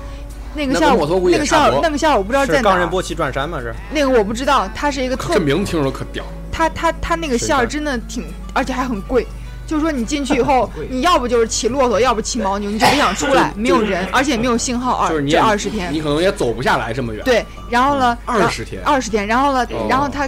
[0.55, 3.61] 那个线儿那个线儿那个线儿我不知道在哪冈仁波齐转山吗？
[3.61, 6.25] 是那个我不知道，它是一个特这名字听着可屌。
[6.51, 8.25] 它它它那个线儿真的挺，
[8.55, 9.27] 而且还很贵。
[9.67, 16.01] 就是说你进去以后， 你要不就是骑骆驼，要不骑牦牛，你就别想出来， 没有人，而且没有信号，二这就是你也二十天你。
[16.01, 18.81] 可能也走不下来这么远。，对，然后呢，二十天。
[18.85, 20.27] 二十天，然后呢哦，然后他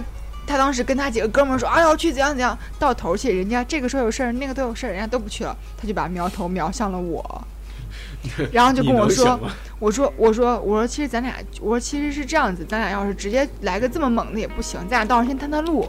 [0.49, 7.47] 他当时跟他几个哥们儿说，啊要去怎样怎样，到头去，人家这个说有事儿，那个都有事儿，人家都不去了，他就把苗头瞄向了我，
[8.51, 9.39] 然后就跟我说
[9.77, 15.87] 我说我说我说其实咱俩我说其实是这样子，咱俩要是直接来个这么猛的也不行，咱俩到时候先探探路，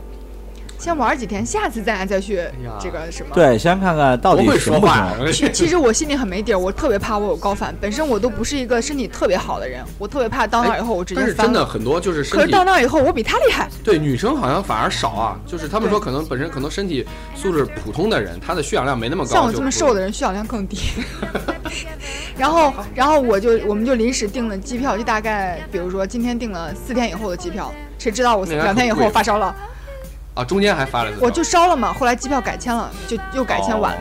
[0.81, 2.43] 先玩几天，下次咱俩再去
[2.81, 3.35] 这个什么。
[3.35, 5.31] 对，先看看到底不会行不说话行。。
[5.31, 7.75] 其其实我心里很没底儿，我特别怕我有高反。
[7.79, 11.35] 本身我都不是一个身体特别好的人，我特别怕到那儿以后我直接翻了。
[11.35, 13.69] 是真的很多就是身可是到那儿以后，我比他厉害。
[13.85, 19.31] 对女生好像反而少啊，就是他们说可能本身可能身体素质普通的人，他的血氧量没那么高。
[19.31, 20.79] 像我这么瘦的人，血氧量更低。
[22.39, 29.55] 然后，然后我就我们就临时订了机票，就大概比如说今天订了四天以后的机票，谁知道我两天以后发烧了，
[30.35, 31.93] 啊，中间还发了我就烧了嘛。
[31.93, 34.01] 后来机票改签了，就又改签哦晚了、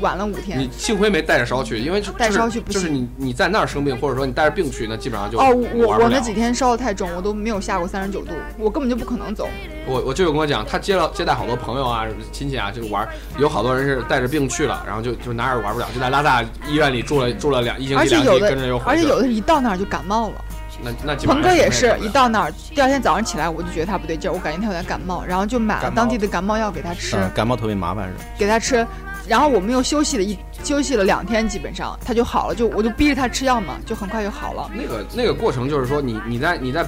[0.00, 0.68] 晚了五天你。
[0.76, 9.48] 幸亏没带着烧去，因为就带就是烧去不行就是你你在那儿生病，或者说你带着病去，那基本上就哦，我我那几天烧的太重，我都没有下过三十九度，我根本就不可能走。
[9.86, 19.08] 我我舅舅跟我讲，他接了接待好多朋友啊、亲戚啊，就玩，有好多人是带着病去了，然后就就哪儿也玩不了，就在拉萨医院里住了住了两一星期两期，而且有的跟着又，回而且。
[19.08, 20.34] 有的一到那儿就感冒了。
[20.82, 27.16] 那那基本鹏哥也是一到那儿，第二天早上起来我就觉得他不对劲儿，我感觉他有点感冒，然后就买了当地的感冒药给他吃。
[27.16, 28.14] 嗯，感冒特别麻烦是。
[28.38, 28.86] 给他吃，
[29.26, 34.70] 然后我们又休息了一休息了两天，基本上他就好了，就我就逼着他吃药嘛，就很快就好了。
[34.74, 36.84] 那个那个过程就是说你你在你在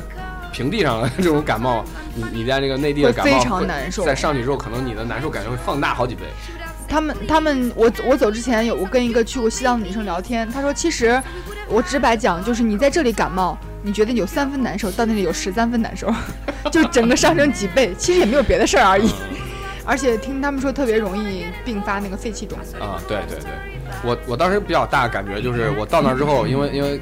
[0.52, 6.22] 平地上的 这种感冒，你你在那个内地的会感冒非常难受在上去之后，可能你的难受感觉会放大好几倍。
[6.88, 11.22] 他们他们我我走之前有我跟一个去过西藏的女生聊天，她说其实
[11.66, 16.12] 我直白讲，就是你在这里感冒，你觉得有三分难受，到那里有十三分难受，
[16.70, 19.10] 就整个上升几倍， 其实也没有别的事儿而已。
[19.84, 23.50] 而且听他们说特别容易并发那个肺气肿，啊，对对对，
[24.04, 27.00] 我我当时比较大感觉就是我到那儿之后，因为因为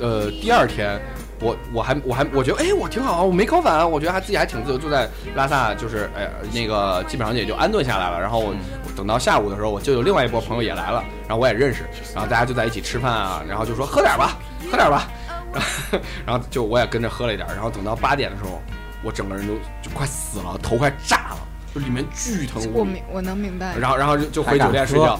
[0.00, 0.98] 呃第二天
[1.38, 8.18] 我我还我还我觉得哎我挺好，我没高反啊，我觉得还自己还挺自由，就在拉萨就是哎那个基本上也就安顿下来了。
[8.18, 8.54] 然后我
[8.86, 11.82] 我等到下午的时候，我就有另外一波朋友也来了，然后我也认识，
[12.14, 14.38] 然后大家就在一起吃饭啊，然后就说喝点吧，
[14.70, 15.06] 喝点吧，
[15.54, 18.60] 然后然后就我也跟着喝了一点，然后等到八点的时候，
[19.02, 21.38] 我整个人都就快死了，头快炸了，
[21.74, 22.62] 就里面巨疼。
[22.72, 25.18] 我明我能明白，然后然后就就回酒店睡觉，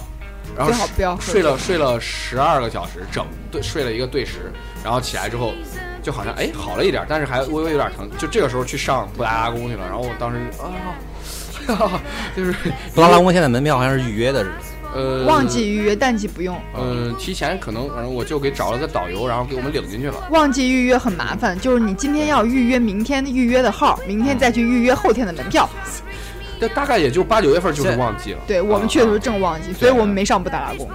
[0.57, 5.53] 然后最好不要睡了睡了十二个小时，整对睡了一个对时，然后起来之后
[6.03, 8.11] 就好像哎好了一点，但是还微微有点疼。
[8.19, 10.39] 就这个时候去上布达拉宫去了，然后我当时
[11.67, 12.01] 啊，
[12.37, 12.53] 就是
[12.95, 14.51] 布达拉宫现在门票好像是预约的，是
[14.95, 16.59] 呃旺季预约，淡季不用。
[16.79, 20.29] 嗯、提前可能反正我就给找了个导游，然后给我们领进去了。
[20.31, 25.69] 旺季预约很麻烦，就是你今天要预约明天预约的号，明天再去预约后天的门票。
[26.67, 28.39] 这大概也就八九月份就是旺季了。
[28.47, 30.89] 对我们去的时候正旺季，所以我们没上布达拉宫，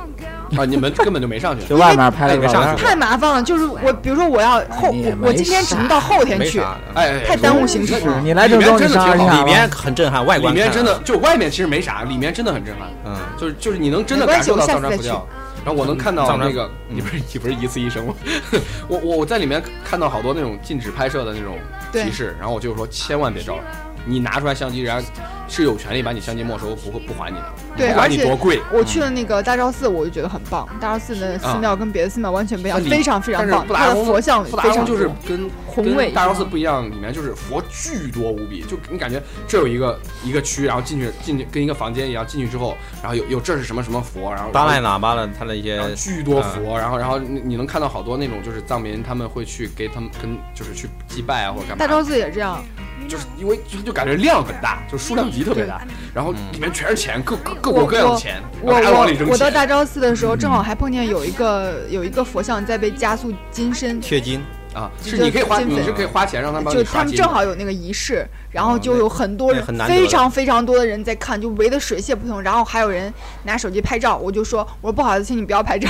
[0.58, 1.65] 啊，你们 根本就没上去。
[1.67, 2.84] 就外面拍了个上去。
[2.84, 3.43] 太麻烦了。
[3.43, 6.60] 就是我，比如说我要后，我我今天只能到后天去。
[6.60, 8.19] 哎，哎太耽误行程了。
[8.23, 9.38] 你来郑州，真的挺好。
[9.38, 12.88] 里面很震撼，外里观里面真的就外面其实没啥，里面真的很震撼。
[13.05, 15.27] 嗯，就是就是你能真的关系感受到藏传佛教，
[15.63, 16.95] 然后我能看到那个，嗯。
[16.95, 18.15] 你不是你不是一次一生吗？
[18.89, 21.58] 我我我在里面看到好多那种禁止拍摄的那种
[21.93, 23.58] 提示，然后我就说千万别照。
[23.58, 23.63] 了，
[24.05, 25.12] 你拿出来相机，人家
[25.47, 28.62] 是有权利把你相机没收，不会不还你的，对不管而且你多贵。
[28.71, 30.67] 我去了那个大昭寺，我就觉得很棒。
[30.79, 33.51] 大昭寺的寺庙跟别的寺庙完全不一样，非常非常棒。
[33.51, 52.63] 它的布达拉宫佛像非常就是跟宏伟跟大昭寺不一样，里面就是佛巨多无比，就你感觉这有一个一个区，然后进去进去跟一个房间一样，进去之后，然后有有这是什么什么佛，然后达赖喇嘛的他的一些巨多佛，然后然后你你能看到好多那种就是藏民他们会去给他们跟就是去祭拜啊或者干嘛，大昭寺也这样，
[53.09, 55.81] 就是因为就就感觉量很大，就数量级特别大，
[56.13, 59.49] 然后里面全是钱，各各各国各样的钱，我然后还往里扔我我到。
[59.49, 64.41] 大昭寺的时候，正好还碰见有一个有一个佛像在被加速金身，缺金，
[64.73, 67.11] 啊，是你可以花，金粉你是可以花钱让他们就他们。
[67.13, 73.11] 正好有那个仪式，然后就有很多人非常非常多的人在看，就围得水泄不通，然后还有人
[73.43, 75.89] 拿手机拍照，我就说我说不好意思，请你不要拍照，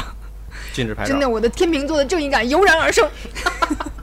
[0.74, 1.10] 禁止 拍照。
[1.10, 3.08] 真的我的天秤座的正义感油然而生。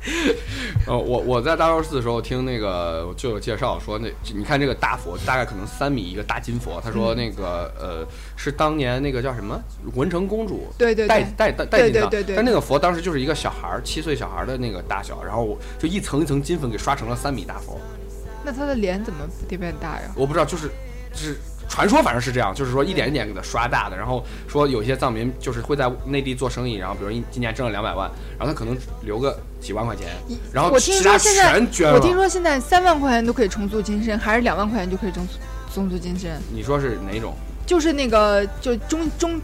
[0.86, 9.60] 呃，我我在大昭寺的时候听那个就有介绍说那，你看这个大佛大概可能三米一个大金佛，他嗯说那个呃是当年那个叫什么
[9.94, 17.78] 文成公主对对带对，带带带进的，对对对对但那个佛当时就是一个小孩儿，七岁小孩的那个大小，然后我就一层一层金粉给刷成了三米大佛，
[18.42, 20.10] 那他的脸怎么特别大呀？
[20.16, 20.70] 我不知道就是
[21.12, 21.36] 就是。
[21.70, 30.08] 传说反正是这样，就是说一点一点给它刷大的，然后说有些藏民就是会在内地做生意，然后比如一今年挣了两百万，然后他可能留个几万块钱，
[30.52, 31.94] 然后我听其他说现在全捐了。
[31.94, 35.38] 我听说现在三万块钱都可以重塑金身，还是两万块钱就可以重塑
[35.72, 36.38] 重塑金身？
[36.52, 37.32] 你说是哪种？
[37.64, 39.40] 就是那个就中中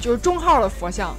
[0.00, 1.14] 就是中号的佛像，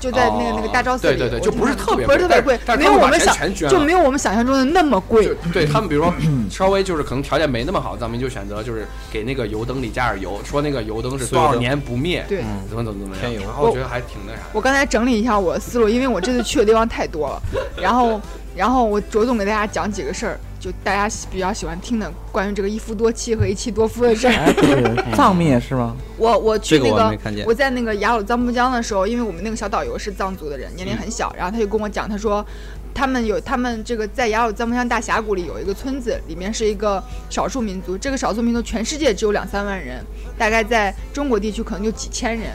[0.00, 5.30] 就在那个、哦那个大昭寺里，对对对就不是特别贵不是特别贵，但但是他们把钱没有我们想就全捐了没有我们想象中的那么贵。
[5.52, 6.12] 对他们，比如说
[6.50, 13.42] 稍微就是可能条件没那么好，咱们就选择就是给那个油灯里加点油，说那个油灯是多少年不灭，对，嗯怎么怎么怎么样。
[13.44, 14.40] 然后我觉得还挺那啥。
[14.52, 17.42] 我刚才整理一下我的思路，因为我这次去的地方太多了，
[17.76, 18.20] 然后
[18.56, 24.32] 然后我着重给大家讲几个事儿，就大家喜比较喜欢听的关于这个一夫多妻和一妻多夫的事儿。
[24.32, 25.96] 哎，对藏密 是吗？
[26.16, 32.44] 我我去这个那个我在那个雅鲁藏布江的时候，因为我们那个小导游是藏族的人，年龄很小，然后他就跟我讲，他说
[32.92, 40.04] 他们有他们这个在雅鲁藏布江大峡谷里有一个村子，里面是一个少数民族，这个少数民族全世界只有两三万人，
[40.36, 42.50] 大概在中国地区可能就几千人。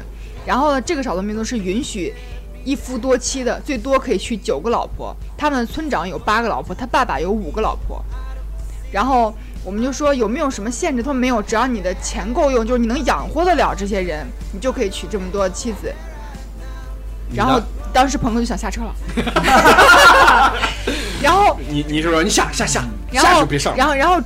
[0.45, 2.13] 然后呢，这个少数民族是允许
[2.65, 5.15] 一夫多妻的，最多可以娶九个老婆。
[5.37, 8.03] 他们村长有八个老婆，他爸爸有五个老婆。
[8.91, 11.01] 然后我们就说有没有什么限制？
[11.03, 15.93] 他说没有，只要你的钱够用，就是你能养活得了这些人，你就可以娶这么多妻子。
[17.33, 17.61] 然后
[17.93, 18.95] 当时朋友就想下车了，
[21.21, 24.21] 然后你你是说你下下下然后下就别上，然后然后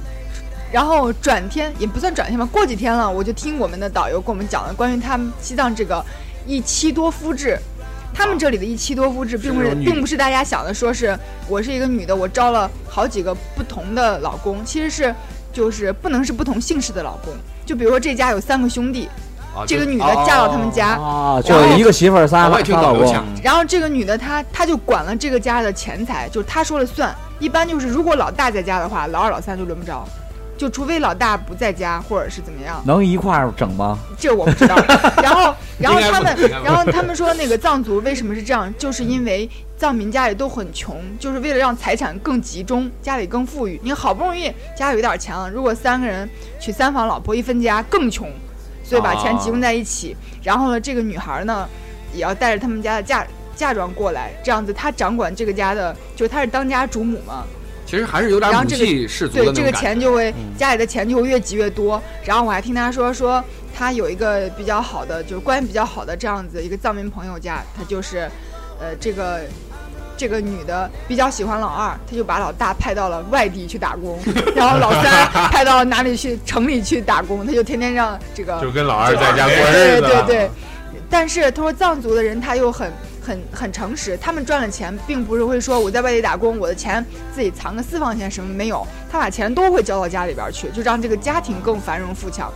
[0.71, 6.05] 然后转天也不算转天吧，过几天了，我就听我们的导游跟我们讲了关于他们西藏这个
[6.45, 7.57] 一妻多夫制。
[8.19, 15.15] 他们这里的一妻多夫制，并不是并不是大家想的，说是我是一个女的，我招了好几个不同的老公，其实是
[15.53, 17.33] 就是不能是不同姓氏的老公。
[17.65, 19.07] 就比如说这家有三个兄弟，
[19.55, 27.15] 啊这个女的嫁到他们家，啊，就一个媳妇儿仨老公，然后这个女的她她就管了这个家的钱财，就是她说了算。
[27.39, 30.05] 一般就是如果老大在家的话，老二老三就轮不着，
[30.59, 33.97] 就除非老大不在家或者是怎么样，能一块儿整吗？
[34.17, 34.75] 这我不知道。
[35.23, 43.79] 然后 然后他们然后他们说那个藏族为什么是这样，就是因为藏民家里都很穷，就是为了让财产更集中，家里更富裕。
[43.81, 48.29] 你好不容易家里有点钱了，如果三个人娶三房老婆一分家更穷，
[48.83, 50.13] 所以把钱集中在一起。
[50.43, 51.65] 然后呢，这个女孩呢
[52.13, 57.45] 也要带着他们家的嫁嫁妆过来，这样子她掌管这个家的，就是她是当家主母嘛，
[57.89, 59.71] 其实还是有点母然后这个系氏族的对这个。
[59.71, 62.01] 钱就会嗯家里的钱就会越积越多。
[62.23, 63.43] 然后我还听他说说
[63.75, 68.29] 他有一个比较好的，就是关系比较好的这样子一个藏民朋友家，他就是，
[68.79, 69.41] 呃，这个。
[70.19, 74.19] 这个女的比较喜欢老二，她就把老大派到了外地去打工，
[74.53, 80.07] 然后老三派到哪里去城里去打工，他就天天让这个就跟老二在家过日子对子。
[80.09, 80.51] 对对，
[81.09, 82.91] 但是他说藏族的人他又很
[83.29, 92.51] 很很诚实，他们赚了钱，并不是会说我在外地打工，我的钱自己藏个私房钱什么没有，他把钱都会交到家里边去，就让这个家庭更繁荣富强。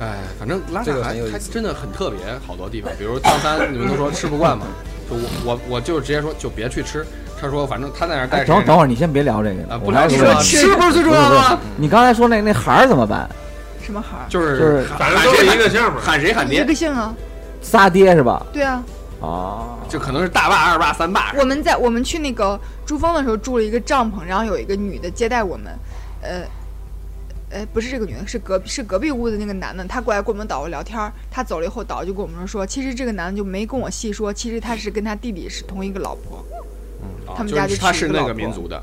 [0.00, 4.64] 哎，反正拉萨还这个很有意思还真的很特别，好多地方，比如藏山，你们都说吃不惯嘛，
[5.10, 7.04] 就我我我就直接说就别去吃。
[7.38, 10.22] 他说反正他在那儿待着，等等会儿，你先别聊这个啊，不聊吃吗？
[10.22, 11.58] 还有个吃不是最重要的吗？
[11.76, 13.28] 你刚才说那那孩儿怎么办？
[13.84, 14.24] 什么孩儿？
[14.30, 15.94] 就是就是反正都是一个姓嘛。
[16.02, 17.14] 喊谁喊爹一爹，个姓啊，
[17.60, 18.46] 仨爹是吧？
[18.52, 18.84] 对啊。
[19.20, 21.34] 啊，就可能是大爸、二爸、三爸。
[21.36, 25.76] 我们在我们去那个珠峰的时候住了一个帐篷，然后有一个女的接待我们，
[26.22, 26.44] 呃，
[27.50, 36.44] 呃，不是这个女的，是隔是隔壁屋的那个男的，他过来跟我们导游聊天儿，他走了以后，导游就跟我们说，其实这个男的就没跟我细说，其实他是跟他弟弟是同一个老婆，
[37.02, 38.80] 嗯他们家就就是他是那个民族的。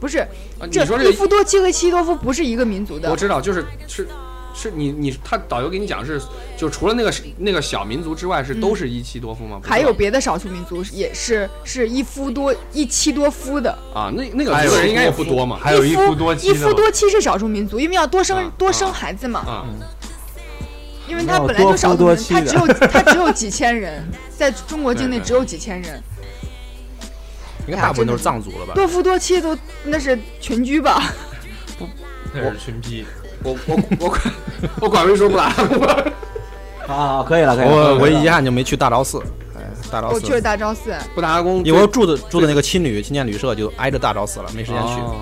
[0.00, 0.18] 不是，
[0.58, 4.08] 啊，这你说这个，伊夫多妻和西多夫不是一个民族的我，知道，就是是
[4.56, 6.18] 是你你他导游给你讲是，
[6.56, 9.60] 就除了那个那个小民族之外，是都是一妻多夫吗？
[9.62, 15.58] 还有别的少数民族也是是一夫多一妻多夫的，啊，那那个还有族人应该也不多嘛。
[15.60, 16.72] 还有一夫夫多妻一夫。
[16.72, 19.40] 多妻是少数民族，因为要多生、啊多生啊孩子嘛。
[19.40, 19.66] 啊，
[21.06, 24.02] 因为他本来就少数民族，他只有他只有几千人，
[24.34, 26.02] 在中国境内只有几千人，
[27.66, 28.72] 应该大部分都是藏族了吧？
[28.74, 31.12] 多夫多妻都那是群居吧？
[31.78, 31.86] 不
[32.32, 33.04] 那是群批，
[33.46, 34.20] 我我我管
[34.80, 36.04] 我管没说不拉吧。
[36.92, 37.74] 啊，可以了，可以了。
[37.74, 39.20] 我唯可以了一遗憾就没去大昭寺，
[39.56, 45.16] 哎，大昭寺我去了，大昭寺，布达拉宫因为我住的住的那个青旅青年旅社就挨着大昭寺了，没时间去，哦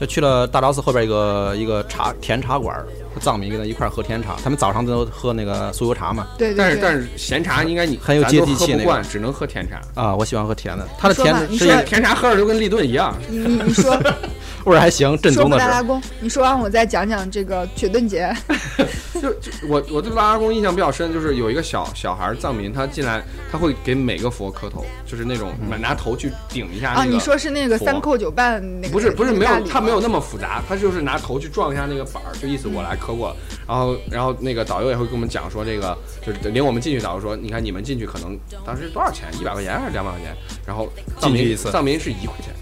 [0.00, 2.76] 就去了大昭寺后边一个一个茶甜茶馆，
[3.14, 6.26] 和藏民跟他一块儿喝甜茶，他们早上都喝那个酥油茶嘛。
[6.36, 6.56] 对对对。
[6.56, 9.80] 但是但是咸茶应该你很有接地气那个只能喝甜茶。
[9.94, 13.16] 啊，我喜欢喝甜的，他的甜甜甜茶喝着就跟立顿一样。
[13.30, 13.96] 你你你说
[14.66, 15.64] 味儿还行，正宗的是。
[15.64, 18.32] 布达拉宫，你说完我再讲讲这个雪顿节。
[19.20, 27.00] 就就我我对拉拉宫印象比较深，就是有一个小小孩藏民，他进来他会给每个佛磕头，就是那种拿头去顶一下那个。
[27.02, 28.88] 啊，你说是那个三叩九拜那个？
[28.88, 33.36] 不是不是没有他没有那么复杂，他就是拿头去撞一下那个板儿，就意思我来磕过。
[33.68, 39.28] 然后然后那个导游也会跟我们讲说，这个就是领我们进去，导游说，你看你们进去可能当时多少钱？
[39.40, 40.36] 一百块钱还是两百块钱？
[40.66, 40.88] 然后
[41.20, 42.52] 藏民进去一次藏民是一块钱。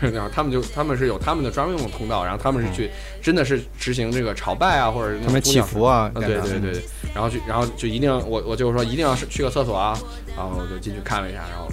[0.12, 2.90] 然后他们就他们是有他们的专用的通道，然后他们是去
[3.22, 6.82] 真的是执行这个朝拜啊，或者他们祈福啊，对对对，对，
[7.14, 9.98] 然后去，然后就一定我我就是说一定要是去个厕所啊，
[10.36, 11.68] 然后我就进去看了一下，然后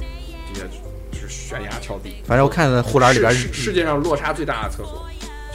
[0.54, 0.68] 直接
[1.12, 5.06] 就是悬崖峭壁，反正我看护栏里边世世界上落差最大的厕所，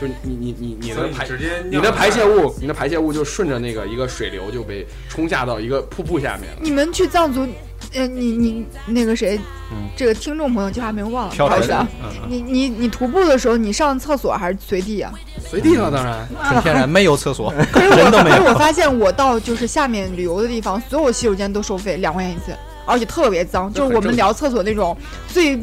[0.00, 6.58] 就是你你你你的排直接你的排泄物，你的排泄物就顺着那个一个水流就被冲下到一个瀑布下面了。
[6.60, 7.46] 你们去藏族，
[7.94, 9.36] 呃，你你那个谁，
[9.72, 15.12] 嗯这个听众朋友叫啥名忘了，不好意思啊。，嗯你你你徒步的时候，你上厕所还是随地啊？
[15.44, 18.36] 随地了，当然，纯天然，没有厕所， 可是我人都没有。
[18.36, 22.52] 可是我发现我到就是下面旅游的地方，所有洗手间都收费两块钱一次，
[22.86, 25.58] 而且特别脏，就是我们聊厕所那种最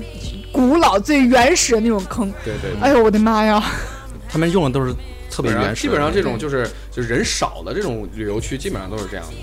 [0.52, 2.30] 古老、最原始的那种坑。
[2.44, 2.82] 对对对。
[2.82, 3.64] 哎呦我的妈呀！
[4.36, 4.94] 他们用的都是
[5.32, 9.34] 特别原始，基本上这种就是就是人少的这种旅游区，基本上都是这样的。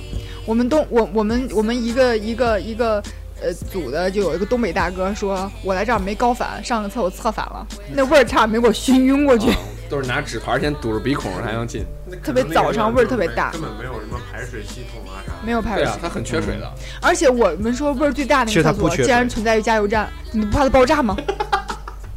[0.44, 3.02] 我们东我我们我们一个一个一个
[3.40, 9.48] 呃组的就有一个东北大哥说，我来这儿没高反，上个厕所侧反了，那味儿差点没给我熏晕过去。
[9.48, 9.56] 啊
[9.88, 11.84] 都是拿纸牌先堵着鼻孔才能进。
[12.22, 15.38] 特别早上味儿特别大根本没有什么排水系统啊啥的。
[15.44, 16.70] 没有排水啊它很缺水的。
[17.00, 21.14] 而且我们说味儿最大的那个厕所，不缺水竟然存在于加油站，你不怕它爆炸吗？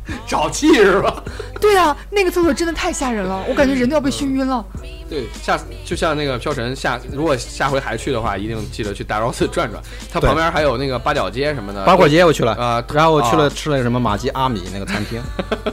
[0.27, 1.23] 沼气是吧？
[1.59, 4.63] 对啊，那个厕所真的太吓人了，我感觉人都要被熏晕了。
[5.09, 9.81] 对，下就像那个飘神下，如果下回还去的话，一定记得去大昭寺转转。
[10.11, 11.85] 它旁边还有那个八角街什么的。
[11.85, 15.21] 八廓街我去了，啊，然后我去了啊吃了什么马吉阿米那个餐厅，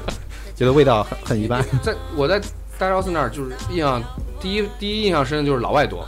[0.55, 1.65] 觉得味道很很一般。
[1.83, 2.39] 在我在
[2.79, 4.03] 大昭寺那儿，就是印象
[4.41, 6.07] 第一第一印象深的就是老外多，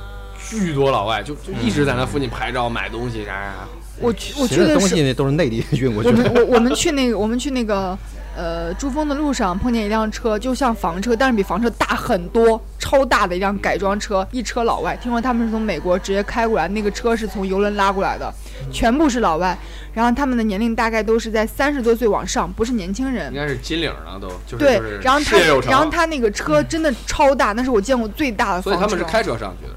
[0.51, 3.69] 巨多老外，就就一直在那附近拍照、买东西啥啥啥。
[4.01, 6.19] 我去我去的东西都是内地运过去的。
[6.19, 7.97] 我们我我们去那个我们去那个
[8.37, 14.97] 呃珠峰的路上碰见一辆车，就像房车，但是比房车大很多，超大的一辆改装车，一车老外。
[14.97, 18.33] 听说他们是从美国直接开过来，那个车是从游轮拉过来的，
[18.73, 19.57] 全部是老外。
[19.93, 23.39] 然后他们的年龄大概都是在三十多岁往上，不是年轻人应。
[23.39, 28.77] 该是金领了都，就是对就是，然后他然后他那个车真的超大，那是我见过最大的所以。
[28.77, 29.75] 他们是开车上去的？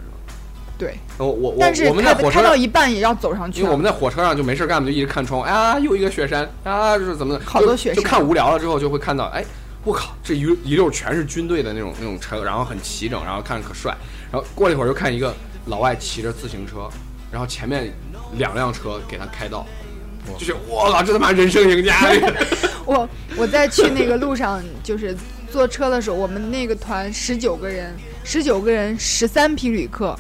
[0.78, 3.62] 对，我我我但是我们开在火车上，开到一半也要走上去啊。
[3.62, 7.46] 因为我们在火车上就没事干，就一直看窗，啊，又一个雪山啊，这是怎么的？
[7.46, 9.44] 好多雪山就看无聊了之后就会看到，哎，
[9.84, 13.96] 我靠，这一一溜全是军队的那种那种车，然后很齐整，然后看着可帅。
[14.32, 15.34] 然后过了一会儿又看一个
[15.66, 16.90] 老外骑着自行车，
[17.32, 17.92] 然后前面
[18.38, 19.66] 两辆车给他开道，
[20.38, 21.96] 就是我靠，这他妈人生赢家！
[22.86, 25.16] 我我在去那个路上，就是
[25.52, 30.18] 坐车的时候，我们那个团十九个人，十九个人，十三批旅客，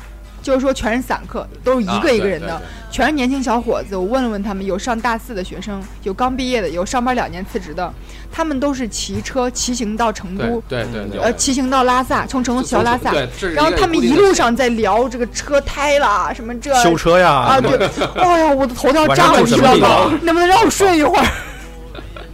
[0.47, 3.97] 就是说全是散客，都是一啊个一个人的，全是年轻小伙子。
[3.97, 7.93] 我问了问他们，有上大四的学生，有刚毕业的，有上班两年辞职的，
[8.31, 13.11] 他们都是骑车骑行到成都，对对对，呃，骑行到拉萨，从成都骑到拉萨。
[13.53, 17.77] 然后他们一路上在聊这个车胎啦，什么这修车呀，啊，对，
[18.15, 20.17] 哎呀，我的头都要炸了，你知道吗？
[20.21, 21.25] 能不能让我睡一会儿？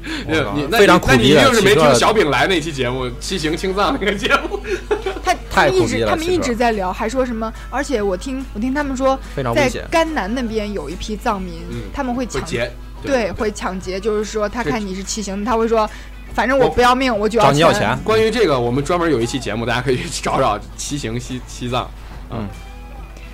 [0.56, 4.60] 你你那非常你那你一定是没听小饼来那期节目《骑行青藏》那个节目。
[5.24, 7.52] 他他们一直太苦逼了他们一直在聊，还说什么？
[7.70, 9.18] 而且我听我听他们说，
[9.56, 9.70] 在。
[9.90, 12.70] 甘南那边有一批藏民，嗯他们会抢劫，
[13.02, 15.90] 对，会抢劫，就是说他看你是骑行，他会说，
[16.34, 17.98] 反正我我不要命，我就要找你要钱。
[18.04, 21.90] 关于这个，我们专门有一期节目，大家可以去找找骑行西西藏。
[22.32, 22.48] 嗯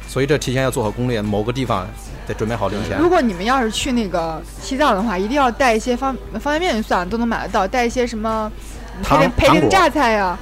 [0.07, 1.87] 所以这提前要做好攻略，某个地方
[2.29, 2.97] 得准备好零钱。
[2.99, 8.49] 如果你们要是去那个西藏的话，一定要带一些方方便面就算了，都能买得到，带一些什么
[8.97, 10.37] 嗯培糖根培根糖果榨菜呀、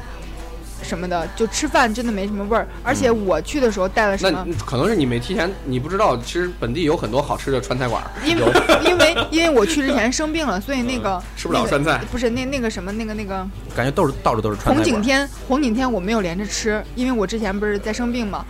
[0.88, 2.66] 什么的，就吃饭真的没什么味儿。
[2.82, 4.54] 而且我去的时候带了什那么？
[4.66, 8.44] 可能是你没提前，你不知道，其实本地有很多好吃的川菜馆儿，因为
[8.86, 15.02] 因为因为我去之前生病了，所以那个、嗯吃不了那个川菜不是那那个什么那个那个感觉都是到处都是川菜红景。
[15.02, 18.46] 天红景天我没有连着吃，因为我之前不是在生病嘛。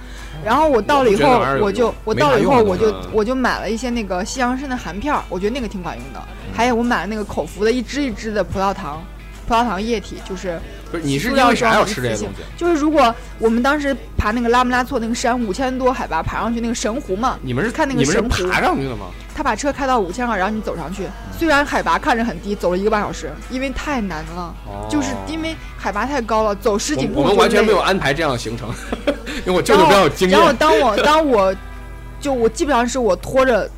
[0.45, 6.21] 然后我到了以后我就我到了以后我就嗯我就买了一些那个西洋参的含片儿，我觉得那个挺管用的。
[6.53, 9.03] 还有我买了那个口服的一支一支的葡萄糖，
[9.47, 10.59] 葡萄糖液体，就是
[10.91, 12.43] 不是你是为啥要装一次性吃这个东西？
[12.57, 19.05] 就是如果我们当时爬那个拉姆拉措那个山五千多海拔爬上去那个神湖嘛，你们是看那个你们是神湖爬上去的吗？
[19.33, 24.53] 他把车开到五千二，然后你走上去，虽然海拔看着很低，走了一个半小时，因为太难了，
[24.89, 28.69] 就是因为海拔太高了，走十几步哦我我们完全没有安排这样的行程，
[29.45, 30.55] 因为我比较有经然后验。
[30.57, 31.55] 当我当我
[32.19, 33.69] 就我基本上是我拖着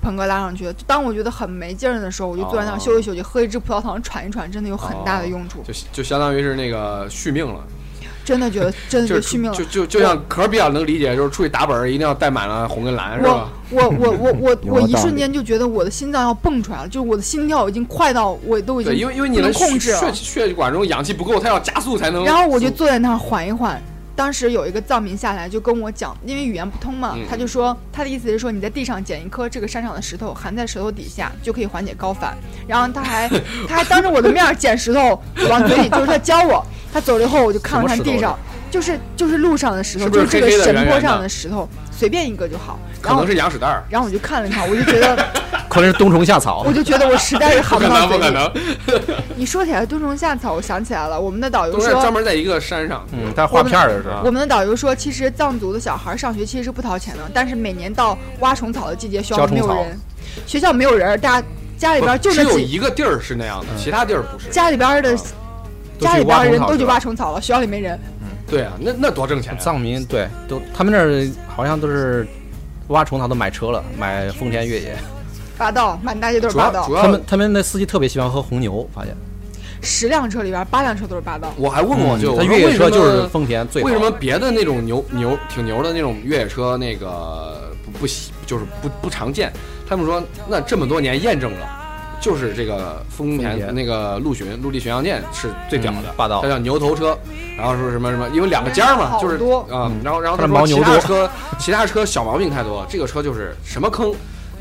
[0.00, 5.62] 鹏哥拉上去的，当我觉得很没劲儿的时候，我就坐在那儿哦休息休息，喝一支葡萄糖喘一喘，真的有很大的用处。
[5.66, 7.60] 就就相当于是那个续命了，
[8.24, 9.64] 真的觉得 真的觉就续命了就。
[9.64, 13.48] 就就像壳儿比较能理解，就是出去打本儿一定要带满了红跟蓝，是我吧？
[13.70, 22.24] 我我我我 有我一瞬间就觉得我的心脏要蹦出来了，就是我的心跳已经快到我都已经对，因为因为你能的控制了血血血管中氧气不够，它要加速才能。
[22.24, 23.80] 然后我就坐在那儿缓一缓。
[24.18, 32.36] 当时有一个藏民下来就跟我讲，因为语言不通嘛，嗯他就说他的意思是说你在地上捡一颗这个山上的石头，含在舌头底下就可以缓解高反。
[32.66, 33.28] 然后他还
[33.68, 36.66] 他还当着我的面儿捡石头往嘴里，就是他教我。
[36.92, 38.36] 他走了以后，我就看了看地上，
[38.72, 42.78] 就是就是路上的石头，就是这个黑黑的神坡上的石头，随便一个就好。
[43.02, 45.16] 可能是羊屎蛋儿，然后我就看了看，我就觉得
[45.68, 46.72] 可能是冬虫夏草我。
[46.72, 48.76] 就觉得我实在是不可能，含不到嘴里。
[48.86, 53.04] 不可能，你说起来冬虫夏草，我想起来了，我们的导游都是说专门在一个山上。
[53.12, 54.22] 嗯，他画片儿的是吧？
[54.24, 60.00] 我们的导游说，其实藏族的小孩上学其实是不掏钱的，但是每年到挖虫草的季节，学校没有人，
[60.46, 61.46] 学校没有人，大家
[61.76, 64.48] 家里边就只有，一个地儿是那样的，其他地儿不是。
[64.50, 65.18] 家里边的啊
[65.98, 67.98] 家里边的人都去挖挖虫草了，学校里没人。
[68.48, 69.56] 对啊，那那多挣钱啊！
[69.58, 72.26] 藏民对，都他们那儿好像都是
[72.88, 74.96] 挖虫他都买车了，买丰田越野。
[75.56, 79.14] 霸道，满大街都是霸道主要他们他们那司机特别喜欢喝红牛，发现。
[79.80, 81.52] 十辆车里边八辆车都是霸道。
[81.56, 83.86] 我还问过我舅，他越野车就是丰田最好。
[83.86, 89.52] 为什么别的那种牛牛挺牛的那种越野车那个不不喜就是不不常见？
[89.88, 91.68] 他们说那这么多年验证了，
[92.20, 97.16] 就是这个丰丰田田那个陆巡陆地巡洋舰是最屌的，嗯霸道它叫牛头车，
[97.58, 100.98] 然后说什么什么，因为两个尖儿嘛，就是多啊、嗯然后然后他说其他牦牛多。
[101.00, 104.14] 车 其他车小毛病太多，这个车就是什么坑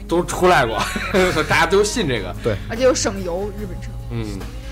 [0.08, 0.78] 都出来过，
[1.48, 2.56] 大家都信这个，对。
[2.70, 3.90] 而且又省油，日本车。
[4.10, 4.26] 嗯。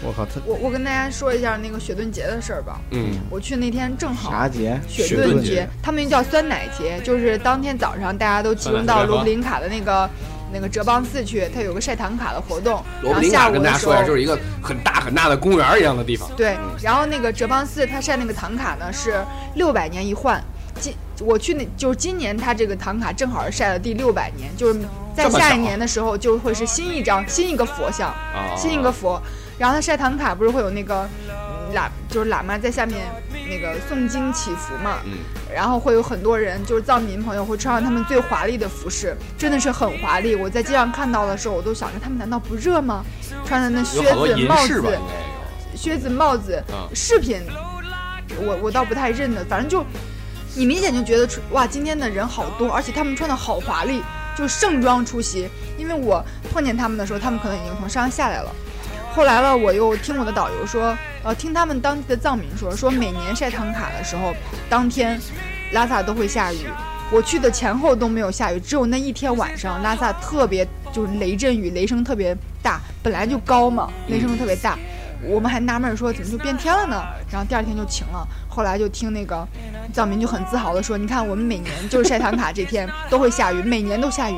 [0.03, 2.79] 我靠，他我我跟大家说一下那个雪顿节的事儿吧。
[2.91, 3.15] 嗯。
[3.29, 4.79] 我去那天正好啥节？
[4.87, 10.07] 雪雪顿节，他们叫酸奶节，就是当天早上大家都集中到罗布林卡的那个
[10.55, 16.29] 那个哲蚌寺去，它有个晒糖卡的活动，下林卡跟大家说一下，就是一个很大很大的公园一样的地方。
[16.37, 19.21] 对，然后那个哲蚌寺它晒那个唐卡呢是
[19.55, 20.41] 六百年一换，
[20.79, 24.79] 今我去那就是今年它这个唐卡正好是晒了第六百年，就是
[25.13, 29.21] 在下一年的时候就会是新一张新一个佛像，啊，新一个佛，
[29.57, 31.35] 然后它晒唐卡不是会有那个嗯
[31.75, 33.05] 喇就是喇嘛在下面
[33.49, 35.19] 那个诵经祈福嘛，嗯，
[35.53, 40.33] 然后会有很多人，就是藏民朋友会穿上他们最华丽的服饰，真的是很华丽。
[40.35, 43.03] 我在街上看到的时候，我都想着他们难道不热吗？
[43.45, 44.99] 穿的那靴子、帽，子。
[45.75, 47.41] 靴子、帽子、嗯饰品，
[48.37, 49.85] 我我倒不太认得，反正就
[50.55, 54.01] 你明显就觉得出哇，今天的人好多，而且他们穿的好华丽，
[54.37, 55.49] 就盛装出席。
[55.77, 56.23] 因为我
[56.53, 58.49] 碰见他们的时候，他们可能已经从山上下来了。
[59.15, 60.93] 后来了，我又听我的导游说，
[61.23, 64.35] 呃，听他们当地的藏民说，说每年晒唐卡的时候，
[64.69, 65.17] 当天
[65.71, 66.57] 拉萨都会下雨。
[67.09, 74.77] 我去的前后都没有下雨，只有那一天晚上，拉萨特别就是雷阵雨，雷声特别大，本来就高嘛，雷声特别大。
[75.23, 77.01] 我们还纳闷儿说怎么就变天了呢？
[77.31, 78.27] 然后第二天就晴了。
[78.49, 79.47] 后来就听那个
[79.93, 84.35] 藏民就很自豪的说：“你看，我们每年就是晒唐卡这天都会下雨，每年都下雨。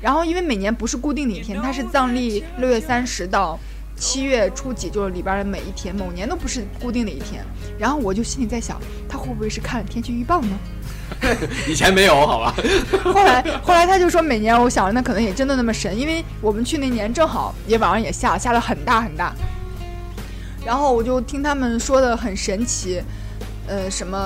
[0.00, 3.58] 然后因为每年不是固定的一天，它是藏历六月三十到
[3.96, 7.44] 七月初几，就是里边的每一天，某年都不是固定的一天。
[7.78, 10.58] 然后我就心里在想，他会不会是看了天气预报呢？
[11.68, 12.54] 以前没有，好吧？
[13.04, 19.34] 后来后来他就说每年，我想着那可能也真的那么神，因为我们去那年正好也晚上也下，下了很大很大。
[20.64, 23.02] 然后我就听他们说的很神奇，
[23.66, 24.18] 呃，什么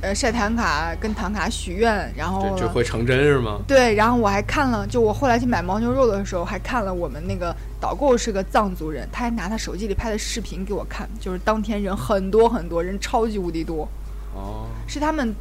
[0.00, 3.60] 呃晒唐卡跟唐卡许愿，然后这这会成真是吗？
[3.68, 7.54] 对，然后我还看了，就我后来去买牦牛肉的时候，还看了我们那个
[7.84, 13.86] 导购是个藏族人，他还拿他手机里拍的视频给我看，就是当天人很多很多人，超级无敌多，
[14.34, 15.34] 哦，是他们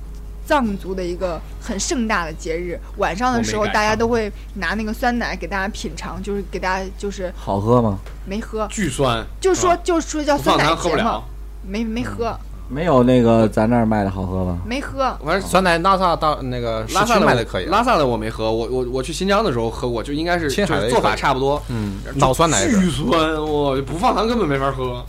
[0.46, 2.78] 藏族的一个很盛大的节日。
[2.98, 7.98] 晚上的时候，大家都会拿那个酸奶给大家品尝，就是给大家就是好喝吗？
[8.26, 10.76] 没喝，巨酸，就说啊就说叫酸奶节嘛。
[10.76, 11.24] 糖喝不了，。
[11.66, 12.38] 没没喝
[12.74, 14.58] 没有那个咱那儿卖的好喝吧？
[14.66, 21.62] 没喝，反正酸奶拉萨到那个拉萨的卖的可以，拉萨的我没喝，我我我去新疆的时候喝过，就应该是就是做青海的也可以法差不多。
[21.70, 25.06] 嗯，老酸奶巨，酸，我不放糖根本没法喝。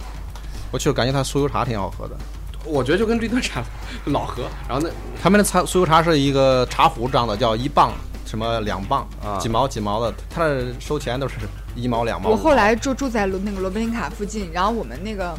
[0.71, 2.15] 我去感觉它酥油茶挺好喝的。
[2.67, 3.63] 我觉得就跟绿豆茶
[4.07, 4.91] 老喝，然后那
[5.23, 7.93] 他们的茶酥油茶是一个茶壶装的，叫一磅
[8.27, 11.37] 什么两磅啊几毛几毛的，它的收钱都是
[11.77, 12.31] 一毛两毛。
[12.31, 15.35] 我后来住住在那个罗宾卡附近，然后我们那个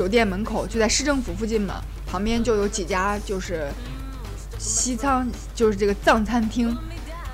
[0.00, 1.74] 酒店门口就在市政府附近嘛，
[2.06, 3.68] 旁边就有几家就是
[4.58, 6.74] 西餐，就是这个藏餐厅。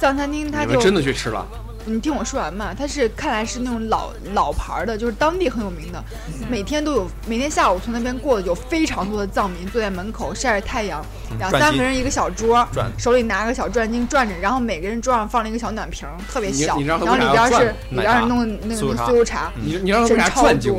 [0.00, 1.46] 藏餐厅它就真的去吃了？
[1.84, 6.04] 你听我说完嘛，它是看来是那种老老牌儿的，就是当地很有名的，
[6.50, 11.00] 每天都有，每天下午从那边过的有非常多的藏民坐在门口晒着太阳，
[11.38, 12.66] 两三个人一个小桌，
[12.98, 20.74] 手里拿个小转经转着，然后每个人桌上放了一个小暖瓶，特别小，然后里边是里边是弄那个酥油茶那个酥油茶，你你让他转经。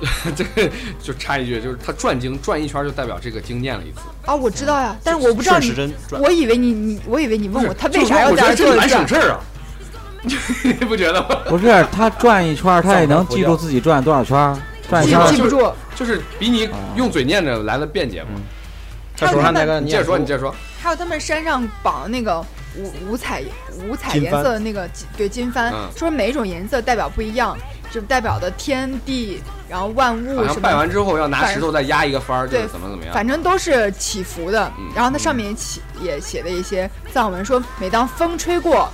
[0.36, 0.70] 这个
[1.02, 4.00] 就插一句，就是他转经转一圈就代表这个经念了一次。
[4.26, 5.94] 啊，我知道呀，但是我不知道你。
[6.20, 9.14] 我以为你你，我以为你问我他为就是啥要在我觉得这这儿转蛮省事？
[9.14, 9.40] 儿啊，
[10.62, 11.28] 你不觉得吗？
[11.48, 14.36] 不是，他转一圈，他也能记住 自己转多少圈，
[14.88, 15.72] 转一记圈儿记不住。
[15.94, 18.28] 就是比你用嘴念着来的便捷嘛。
[19.16, 20.54] 他手上那个你接着说，你接着说。
[20.82, 22.38] 还有他们山上绑那个
[22.76, 23.42] 五五彩
[23.88, 27.56] 五彩颜色的那个金对金幡，嗯说每一种颜色代表不一样，
[27.90, 33.12] 就代表的天地，然后万物好像什么，拜完之后要拿石头再压一个幡儿，就是对怎么怎么样。
[33.14, 34.90] 反正都是祈福的嗯。
[34.94, 38.88] 然后它上面也写也写的一些藏文，说每当风吹过。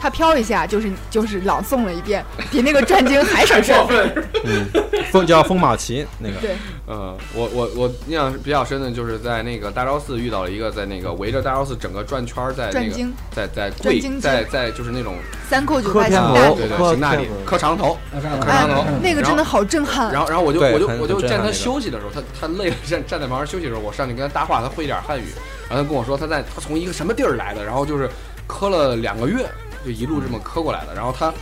[0.00, 4.28] 它飘一下，就是就是朗诵了一遍，比那个转经还省事儿。
[5.10, 13.12] 风叫风马旗那个，对，嗯，我我我印象比较深的就是在那个大昭寺遇到了一个在那个围着大昭寺整个转圈儿，在那个转经。
[13.34, 15.14] 在在跪在在就是那种
[15.48, 20.12] 三叩九拜行大礼对，对磕行大礼磕长头，磕哎长头，，那个真的好震撼。
[20.12, 25.24] 然后，然后我就我就我就见他休息的时候，他他累了 站站在旁边休息的时候，我上去跟他搭话，他会一点汉语，
[25.70, 28.08] 然后他跟我说他在他从一个什么地儿来的，然后就是
[28.46, 29.48] 磕了两个月，
[29.88, 30.94] 就一路这么磕过来的。
[30.94, 31.32] 然后他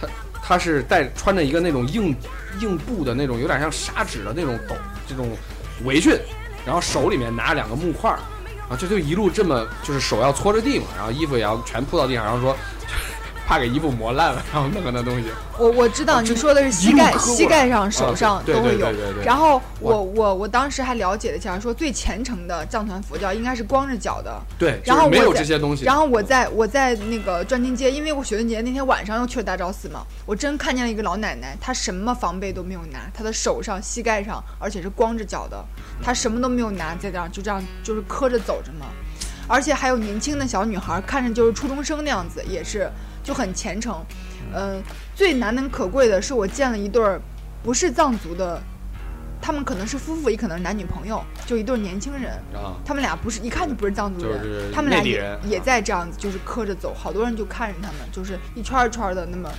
[0.00, 0.08] 他
[0.42, 2.14] 他是带穿着一个那种硬
[2.60, 4.76] 硬布的那种，有点像砂纸的那种斗
[5.08, 5.36] 这种
[5.84, 6.16] 围裙，
[6.64, 8.18] 然后手里面拿着两个木块儿，
[8.60, 12.56] 然后这就一路这么就是手要搓着地嘛，然后衣服也要全铺到地上，然后说
[13.46, 15.28] 怕给衣服磨烂了，然后弄个那东西。
[15.56, 18.88] 我我知道哦你说的是膝盖、膝盖上、手啊上都会有
[19.24, 24.42] 然后我我我我当时还了解了一下，说最虔诚的藏传佛教应该是光着脚的。
[24.58, 25.84] 对，然后就是没有这些东西。
[25.84, 35.64] 然后我在我在那个转经街，因为我雪顿节那天晚上又去了大昭寺嘛，我真看见了一个老奶奶，她什么防备都没有拿，她的手上、膝盖上，而且是光着脚的，
[36.02, 38.86] 她什么都没有拿，在这样就这样就是磕着走着嘛。
[39.48, 42.90] 而且还有年轻的小女孩，看着就是初中生那样子，也是
[43.26, 43.94] 就很虔诚。
[44.54, 44.80] 呃，
[45.14, 47.20] 最难能可贵的是，我见了一对儿
[47.64, 48.62] 不是藏族的，
[49.42, 52.30] 他们可能是夫妇，也可能是男女朋友，就一对儿年轻人。
[52.54, 59.50] 啊，他们俩不是一看就不是藏族人，就是他们俩也也啊在这样子，就是磕着走，好多人就看着他们，就是一圈儿一圈儿的那么。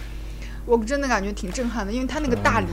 [0.65, 2.67] 我真的感觉挺震撼的，因为他那个大礼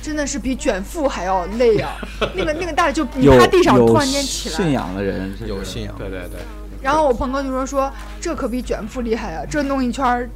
[0.00, 1.96] 真的是比卷腹还要累啊！
[2.34, 5.94] 那个那个大礼就你有趴地上突然间起来信，仰的人是有信仰。
[5.98, 6.40] 对对对，
[6.84, 10.28] 然后我鹏哥就说说这可比卷腹厉害啊，这弄一圈儿，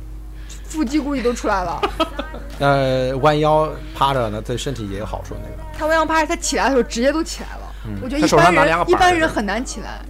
[0.65, 1.79] 腹肌估计都出来了。
[2.59, 5.35] 呃，弯腰趴着呢，对身体也有好处。
[5.43, 7.75] 那个他弯腰趴着，他起来的时候直接都起来了。
[8.03, 10.01] 我觉得一般人一般人很难起来，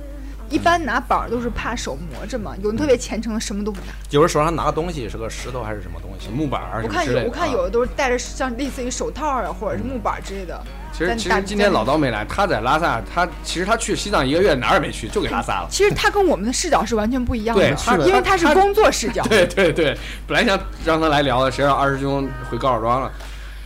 [0.49, 3.93] 一般拿板儿都是怕手磨着嘛，有的特别虔诚的什么都不拿。
[4.11, 6.29] 有人手上拿个东西，是个石头还是什么东西？
[6.29, 7.05] 木板儿我看。
[7.05, 10.63] 有我看有啊的都是戴着像类似于手套啊，或者是木板儿之类的。
[10.99, 15.69] 其实其实今天老刀没来，他在拉萨，他其实他去西藏一个月哪儿也没去，就给拉萨了。
[15.71, 19.23] 其实他跟我们的视角是完全不一样的对，因为他是工作视角。
[19.31, 19.97] 对对对，
[20.27, 23.13] 本来想让他来聊的，谁让二师兄回高老庄了，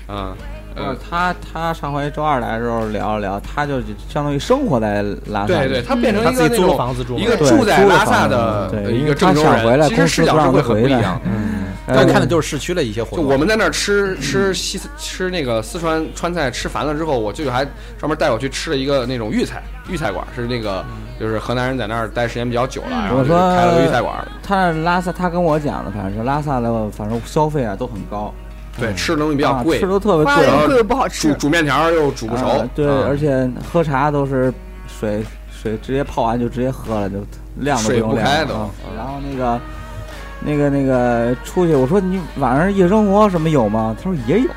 [0.09, 0.37] 嗯，
[0.77, 3.81] 呃呃，，他他上回周二来的时候聊了聊，他就
[4.11, 11.21] 相当于生活在拉萨里，对对，他变成他自己租了一个那种房子住，一个住在拉萨的一个郑州回来人，其实视角是会很不一样的。
[11.25, 11.52] 嗯，
[11.95, 13.27] 但看的就是市区的一些活动。
[13.27, 17.65] 就我们在那儿吃吃西吃那个四川川菜，吃烦了之后，我舅舅还
[17.99, 20.85] 专门带我去吃了一个那种粤菜粤菜馆，是那个
[21.19, 28.33] 就是河南人在那儿待时间比较久了，然后就开了个粤菜馆，他拉萨，他跟我讲的，反正是拉萨的，反正消费啊都很高，
[28.79, 34.53] 对，吃的东西比较啊贵吃，都特别贵，花的贵又不好煮吃，煮面条又煮不熟啊，对，啊而且喝茶都是
[34.87, 37.17] 水水直接泡完就直接喝了，就
[37.57, 38.55] 量都不用量不开都
[38.97, 39.61] 然后那个
[40.45, 43.97] 那个那个出去，我说你晚上夜生活什么有吗？
[44.03, 44.49] 他说也有，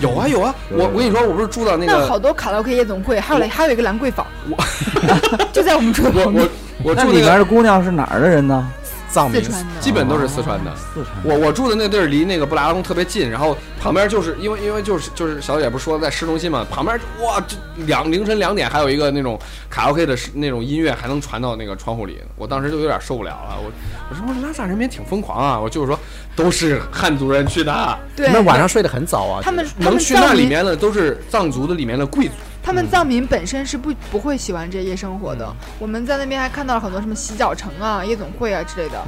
[0.00, 4.56] 有啊有啊，我我跟你说，我不是住到那那个好多卡拉 OK 夜总会，还有还有一个兰桂坊，我
[5.52, 6.48] 就在我们住的我旁边。
[6.84, 8.68] 我，我那住那个里边的姑娘是哪儿的人呢？
[9.12, 9.42] 藏民
[9.78, 10.74] 基本都是四川的。
[10.76, 11.16] 四川。
[11.22, 19.38] 我我住的那地儿离那个布达拉宫特别近，然后旁边就是因为因为就是就是小姐不是说在市中心嘛，旁边哇这两凌晨两点还有一个那种
[19.68, 23.58] 卡拉 OK 的那种音乐还能传到那个窗户里，我当时就有点受不了了。
[23.62, 23.70] 我
[24.10, 25.98] 我说拉萨人民挺疯狂啊，我就是说
[26.34, 29.40] 都是汉族人去的，对，那晚上睡得很早啊。
[29.42, 32.32] 他们能去那里面的都是藏族的里面的贵族。
[32.62, 35.52] 他们藏民本身是不不会喜欢这夜生活的。
[35.78, 39.02] 我们在那边还看到了很多什么洗脚城啊、夜总会啊之类的。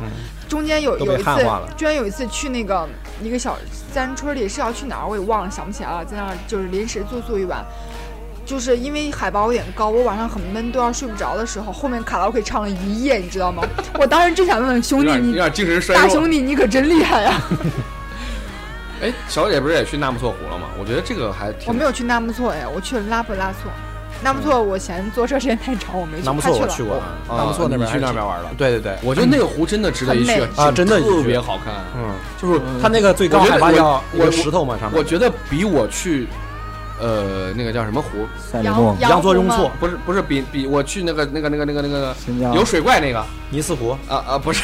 [0.48, 1.46] 中间有有一次
[1.76, 2.88] 居然有一次去那个
[3.22, 3.56] 一个小
[3.92, 7.64] 山村里是要去哪儿我也忘了，想不起来了，在那儿就是临时住宿一晚。
[8.46, 13.62] 就是因为海拔有点高，我晚上很闷，都要睡不着的时候，后面卡拉 OK 唱了一夜，你知道吗？
[13.98, 15.34] 我当时正想问问兄弟，你。
[15.94, 17.40] 大兄弟你可真厉害呀！
[19.04, 20.68] 哎，小姐不是也去纳木错湖了吗？
[20.80, 23.70] 我觉得这个还挺我没有去纳木错呀，我去了拉布拉措。
[24.22, 26.24] 纳木错我嫌坐车时间太长，我没去。
[26.24, 28.50] 纳木他去了错我去过，啊纳木错那边你去那边玩了。
[28.56, 31.74] 对对对，我觉得那个湖真的值得一去啊真的特别好看。
[31.94, 36.26] 嗯，就是它那个最高海拔要一我个石头嘛，上面我觉得比我去，
[37.00, 38.08] 呃，那个叫什么湖？
[38.18, 42.14] 羊赛里木、羊湖吗羊座雍措、不是不是比比我去那个那个那个那个那个
[42.54, 44.62] 有水怪那个尼斯湖、啊啊不是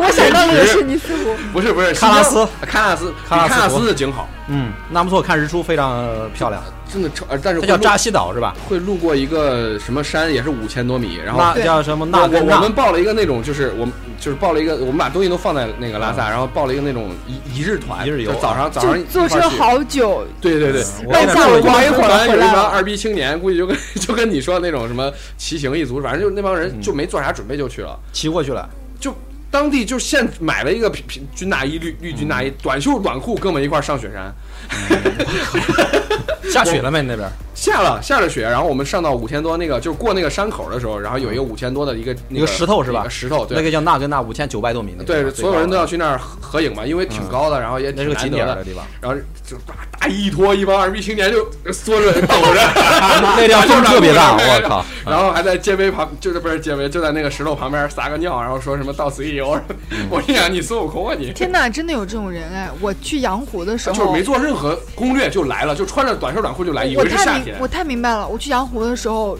[0.00, 1.36] 我想到的也是尼斯湖。
[1.52, 6.62] 不是不是喀纳斯喀纳斯喀纳斯的景好，嗯，纳木错看日出非常呃漂亮，
[6.92, 8.54] 真的超，呃但是会路它叫扎西岛是吧？
[8.68, 12.06] 会路过一个什么山，也是五千多米，然后那对叫什么？
[12.06, 12.72] 我们我我们？
[12.72, 22.52] 报了一个那种，就是我们就是报了一个，我们把东西都放在那个拉萨，然后报了一个那种一一日团，一日游就早上早上坐车好久，对对对，我半下午逛一会儿团有回来了。
[22.52, 26.60] 一帮二逼青年，估计就跟 就跟你说那种什么骑行一族，反正就那帮嗯。
[26.60, 28.68] 人就没做啥准备就去了，骑过去了，
[29.00, 29.14] 就
[29.50, 34.34] 当地就现买了一个平平军大衣绿绿军大衣，短袖短裤，跟我们一块上雪山，
[36.50, 37.28] 下雪了没那边？
[37.54, 43.62] 下了下了雪，然后我们上到五千多那个就是过那个山口的时候，然后有一个五千多的一个那一个石头是吧石头对那。
[43.62, 48.64] 个叫纳根纳五千九百多米那个对，所有人都要最去那儿合合影嘛，因为挺高的，然后也挺高的那是个景难得的点儿的。
[48.64, 52.60] 地方，然后就大大衣一脱，一帮二逼青年就缩着抖着，
[53.36, 54.84] 那地方风特别大，我靠！
[55.04, 59.58] 然后还在街碑旁，就是不是街碑，就在那个石头旁边撒个尿，然后说什么到此一游。
[60.10, 62.70] 我跟你讲你孙悟空啊你，天哪，真的有这种人哎！
[62.80, 67.68] 我去阳湖的时候，就是没做任何攻略就来了，就穿着短袖短裤就来，以我为是夏天，太明我。
[67.68, 68.26] 太明白了。
[68.26, 69.36] 我去阳湖的时候，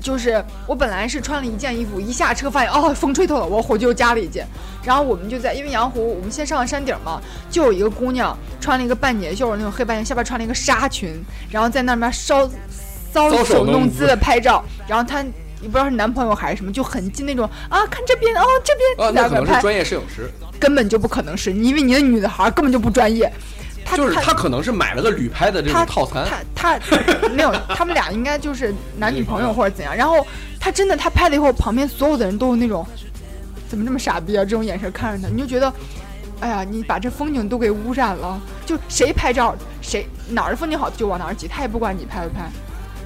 [0.00, 4.46] 就是我本来是穿了一件衣服，一下车发现哦风吹透了，我回去又加了一件。
[4.84, 7.18] 然后我们就在因为阳湖，我们先上了山顶嘛，
[7.50, 11.18] 就有一个姑娘穿了一个半截袖那种黑半截，下边穿了一个纱裙，
[11.50, 12.46] 然后在那边搔
[13.14, 15.24] 搔搔首首弄姿的拍照，然后她。
[15.62, 23.30] 也不知道是男朋友还是什么，就很近那种啊，看这边哦，这边啊，那可能是专业摄影师，根本就不可能是，因为你的女的孩根本就不专业。
[23.84, 29.96] 她就是他可能是买了个旅拍的这他种套餐，他他没有，他们俩应该就是男女朋友或者怎样。
[29.96, 30.26] 然后
[30.58, 32.86] 他真的他拍了以后，旁边所有的人都有那种
[33.68, 35.72] 怎么这么傻逼啊这种眼神看着他，你就觉得。
[36.42, 38.40] 哎呀，你把这风景都给污染了！
[38.64, 42.50] 就谁拍照，谁哪儿的风景好就往哪儿挤，他也不管你拍不拍。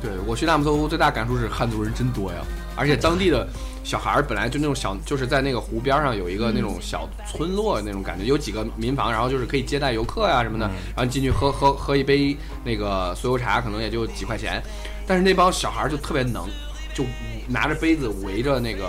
[0.01, 2.39] 对我去纳木错湖最大感触是汉族人真多呀，
[2.77, 3.47] 而且当地的
[3.83, 14.63] 小孩儿本来就那种小，就是在那个湖边上有一个那种小村落那种感觉，有几个民房，然后就是可以接待游客呀、什么的，然后你进去喝喝喝一杯那个酥油茶，可能也就几块钱，
[15.07, 16.49] 但是那帮小孩儿就特别能，
[16.95, 17.05] 就
[17.47, 18.89] 拿着杯子围着那个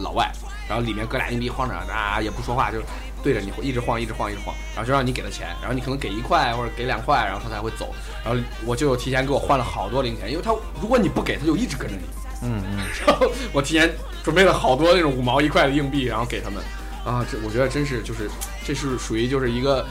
[0.00, 0.30] 老外，
[0.68, 2.78] 然后里面搁俩硬币晃着啊，也不说话，就
[3.22, 7.94] 对着你一直晃，一直晃，一直晃，然后就让你给他钱，然后你可能给一块或者给两块，然后他才会走。
[8.24, 12.02] 然后我舅舅提前给我换了好多零钱，因为他如果你不给，他就一直跟着你。
[12.42, 13.90] 嗯嗯， 然后我提前
[14.22, 16.62] 准备了好多那种五毛一块的硬币，然后给他们。
[17.04, 18.30] 啊，这我觉得真是就是
[18.64, 19.84] 这是属于就是一个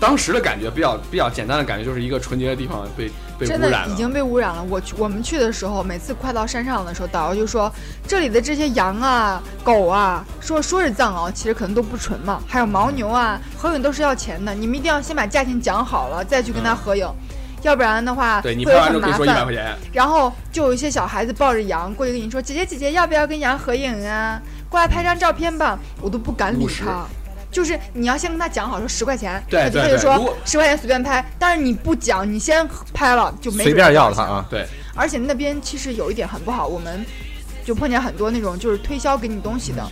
[0.00, 3.88] 当时的感觉，比较比较简单的感觉，就是一个纯洁的地方被被真污染了。
[3.88, 4.64] 的已经被污染了。
[4.70, 7.70] 我去我们去的时候，每次快到山上的时候，导游就说
[8.08, 12.42] 这里的这些羊啊、狗啊，说说是藏獒，其实可能都不纯嘛。
[12.48, 17.06] 还有牦牛啊，合影都是要钱的，你们一定要先把价钱讲好了，再去跟他合影。
[17.64, 19.54] 要不然的话对你会有很麻拍完之后可以说一百烦块。
[19.54, 24.40] 钱，然后就有一些小孩子抱着羊过去跟你说：“姐姐姐姐，要不要跟羊合影啊？
[24.68, 27.04] 过来拍张照片吧。”我都不敢理他。
[27.50, 34.44] 就是你要先跟他讲好说十块钱，对他就他就说十块钱随便拍，但是你不讲，你先拍了就没随便要他啊。
[34.50, 37.06] 对，而且那边其实有一点很不好，我们
[37.64, 39.82] 就碰见很多那种就是推销给你东西的。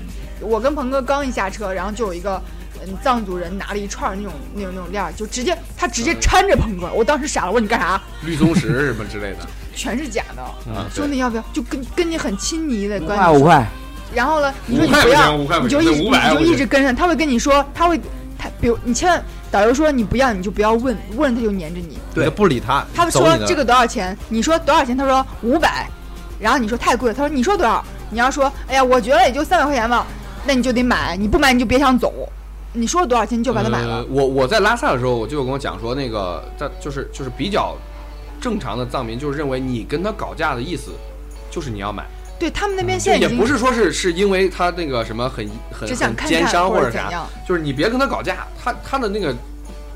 [0.40, 2.42] 我跟鹏哥刚一下车，然后就有一个
[2.86, 8.00] 嗯藏族人拿了一串那种那种那种链儿，就直接他直接搀着鹏哥，我当时傻了，我说你干啥？
[8.24, 9.38] 绿松石什么之类的
[9.74, 10.42] 全是假的。
[10.72, 11.44] 啊，兄弟要不要？
[11.52, 13.24] 就跟跟你很亲昵的五关系。
[13.24, 13.66] 块五块，
[14.14, 18.00] 然后呢，你说五块不你不要，行，五块不行，你就一你就一直跟上，他会跟你说，他会
[18.38, 21.98] 他比如你千万导游说你不要，你就不要问，问他就黏着你。
[22.14, 24.16] 你都不理他，他走你的说这个多少钱？
[24.28, 24.96] 你说多少钱？
[24.96, 25.88] 他说五百，
[26.38, 27.84] 然后你说太贵了，他说你说多少？
[28.10, 30.06] 你要说哎呀，我觉得也就三百块钱吧，
[30.44, 32.12] 那你就得买，你不买你就别想走。
[32.72, 33.96] 你说多少钱你就把它买了。
[33.98, 34.06] 呃。
[34.10, 37.76] 我我在拉萨的时候，我就有跟我讲说，那个在就是就是比较
[38.40, 40.90] 正常的藏民，就是认为你跟他搞价的意思，
[41.50, 42.04] 就是你要买，
[42.38, 45.88] 对他们那边现在也不是说是是因为他那个什么很很
[46.26, 49.34] 奸商或者啥，就是你别跟他搞价，他他的那个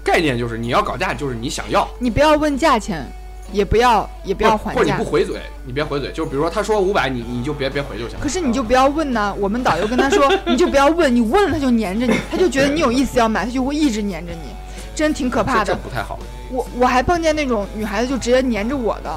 [0.05, 3.05] 概念就是你要搞价，就是你想要，你不要问价钱，
[3.53, 5.05] 也不要也不要还价或者你不。
[5.05, 8.19] 回嘴，你别回嘴，就比如说他说五百，你你就别别回就行。
[8.21, 14.51] 可是你就不要问呢，我们导游跟他说， 你就不要问，你问了他就黏着你，他就觉得你有意思要买，他就会一直黏着你，
[14.95, 15.65] 真挺可怕的。
[15.65, 16.19] 这这不太好。
[16.51, 19.11] 我我还碰见那种女孩子就直接黏着我的，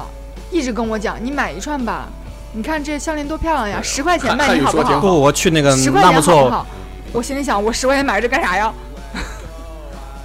[0.50, 2.08] 一直跟我讲，你买一串吧，
[2.52, 5.00] 你看这项链多漂亮呀，十块钱卖汉你好不好？
[5.00, 6.66] 不，我去那个十块钱纳木错，好不好？
[7.12, 8.72] 我心里想，我十块钱买这干啥呀？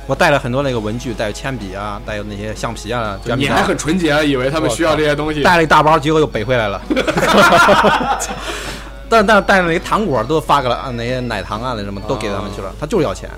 [0.08, 5.42] 我带了很多那个文具，带有铅笔啊，带有那些橡皮啊，你还很纯洁，以为他们需要这些东西。
[5.42, 6.82] 带了一大包，结果又背回来了。
[9.10, 13.30] 但但带了那些糖果都发给了，啊，那些奶糖啊，那什么都给他们去了，他就是要钱。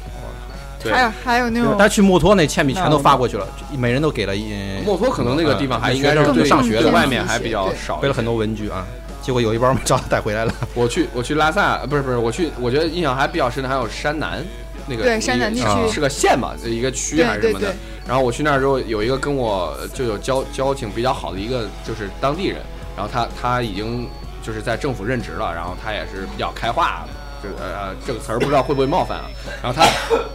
[0.80, 3.48] 对还有还有那种但去墨脱那铅笔全都发过去了，
[3.78, 4.54] 每人都给了一，
[4.86, 7.96] 墨脱可能那个地方还应该是学生对上学的外面还比较少。
[7.98, 8.86] 背了很多文具啊，
[9.20, 10.54] 结果有一包没找他带回来了。
[10.76, 14.46] 我去我去拉萨，呃不是不是，我去，我觉得印象还比较深的还有山南，
[14.88, 17.76] 那个对山南地一个区是个县吧，一个区还是什么的。
[18.08, 22.58] 然后我去那儿之后，有一个跟我就有交交情比较好的一个就是当地人，
[22.96, 24.08] 然后他他已经
[24.42, 27.06] 就是在政府任职了，然后他也是比较开化，
[27.44, 29.26] 就呃这个词儿不知道会不会冒犯啊。
[29.62, 29.86] 然后他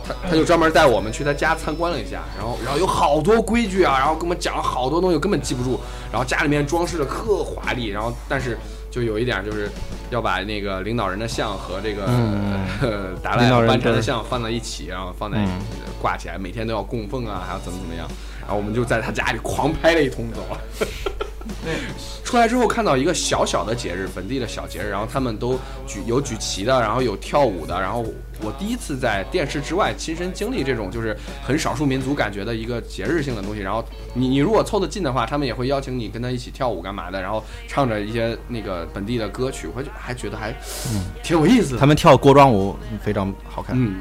[0.06, 5.80] 他 他就专门带我们去他家参观了一下，然后然后有好多规矩啊，然后跟我们讲了好多东西，根本记不住。
[6.10, 8.58] 然后家里面装饰的特华丽，然后但是
[8.90, 9.70] 就有一点就是
[10.12, 12.06] 要把那个领导人的像和这个、
[13.22, 15.48] 达赖班禅的像放在一起，然后放在、嗯
[16.00, 18.06] 挂起来，每天都要供奉啊，还要怎么怎么样。
[18.40, 20.44] 然后我们就在他家里狂拍了一通走。
[22.24, 28.04] 出来之后看到一个小小的节日，本地的小节日，然后他们都举有举旗的，然后有跳舞的，然后
[28.40, 33.60] 我第一次在电视之外亲身经历这种就是很少数民族感觉的一个节日性的东西。
[33.60, 33.84] 然后
[34.14, 40.54] 你你如果凑得近的话，他们也会邀请你跟他一起跳舞干嘛的，然后唱着一些那个本地的歌曲，我就还觉得还
[41.22, 41.78] 挺有意思的。
[41.78, 44.00] 他们跳锅庄舞非常好看，嗯，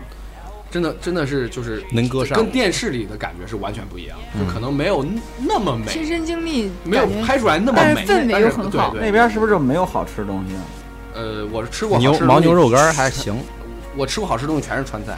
[0.71, 5.05] 真的真的是就是能歌善舞跟电视里的感觉是完全不一样，就可能没有
[5.45, 10.61] 那么美，亲身经历，没有拍出来那么美，但是氛围又很好对对那边是不是就没有好吃的东西啊？
[11.13, 13.37] 呃，我吃过好牛牦牛肉干还行，
[13.97, 15.17] 我吃过好吃的东西全是川菜。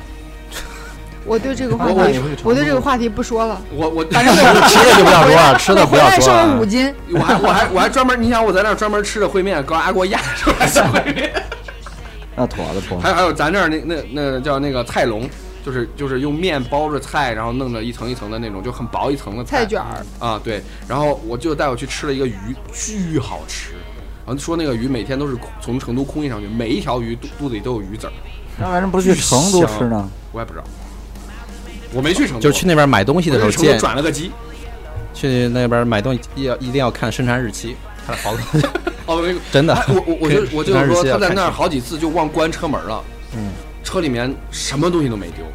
[1.26, 3.62] 我对这个话我我题，我对这个话题不说了。
[3.72, 6.66] 我我反正 吃的就不要说了，吃的不要回来瘦说了了五。
[6.66, 11.32] 斤，我还我还我还专门，你想我在那儿专门吃的烩面，高压锅压出来的烩面，
[12.36, 13.04] 那妥了妥了。
[13.04, 15.30] 还有还有咱这儿那那那叫那个菜笼。
[15.66, 20.62] 就是就是用面包着菜，然后弄着一层一层的那种，就很薄一层的菜卷儿，啊，对。
[20.88, 22.36] 然后我就带我去吃了一个鱼，
[22.74, 23.72] 巨好吃。
[24.26, 28.14] 然后说那个鱼每天都是空从成都空运上去，每一条鱼肚肚子里都有鱼籽儿，
[28.58, 30.10] 那为什么不去成都吃呢？
[30.32, 30.66] 我也不知道。
[31.94, 34.32] 我没去成都，就是去那边买东西的时候，见转了个机。
[35.14, 37.76] 去那边买东西要一定要看生产日期，
[38.08, 38.70] 看好多
[39.06, 39.76] 哦，那个真的。
[39.90, 43.04] 我我我就 我就说他在那儿好几次就忘关车门了，
[43.36, 43.52] 嗯，
[43.94, 45.46] 车里面什么东西都没丢，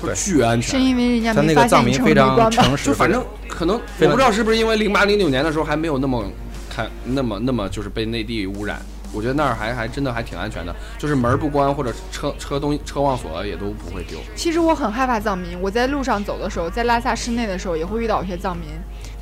[0.00, 0.86] 对巨安全是。
[0.86, 2.40] 因为人家他那没发现你车个藏民非？
[2.40, 6.24] 常诚实，就反正可能我不知道是不是因为零八零九年的时候还没有那么
[6.70, 8.80] 看那么那么就是被内地污染，
[9.12, 14.16] 我觉得那儿还还真的还挺安全的，就是门不关或者车车东西车忘锁也都不会丢。
[14.36, 18.68] 其实我很害怕藏民，我在路上走的时候，在拉萨市内的时候，也会遇到一些藏民，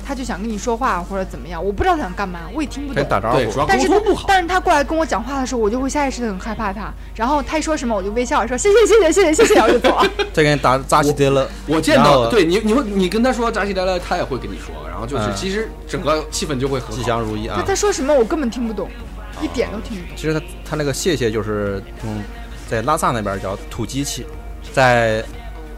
[0.05, 3.03] 他就想跟你说话或者怎么样，我不知道他想干嘛，我也听不懂。
[3.07, 3.65] 打招对，主呼。
[3.67, 4.25] 但是他沟通不好。
[4.27, 6.91] 但是他过来跟我讲话的时候，我就会下意识的很害怕他。
[7.15, 10.09] 然后他一说什么，我就微笑着说谢谢谢谢谢谢谢谢，我就走了。
[10.33, 17.03] 再给你打扎西德勒，我见到对你，你会你跟他说扎西德勒，他也会跟你说，然后就是嗯其实整个气氛就会很吉。
[17.03, 17.63] 祥如意啊他。
[17.67, 18.89] 他说什么我根本听不懂，
[19.41, 20.15] 一点都听不懂。
[20.15, 22.21] 其实他他那个谢谢就是嗯，
[22.69, 24.25] 在拉萨那边叫土机器，
[24.73, 25.23] 在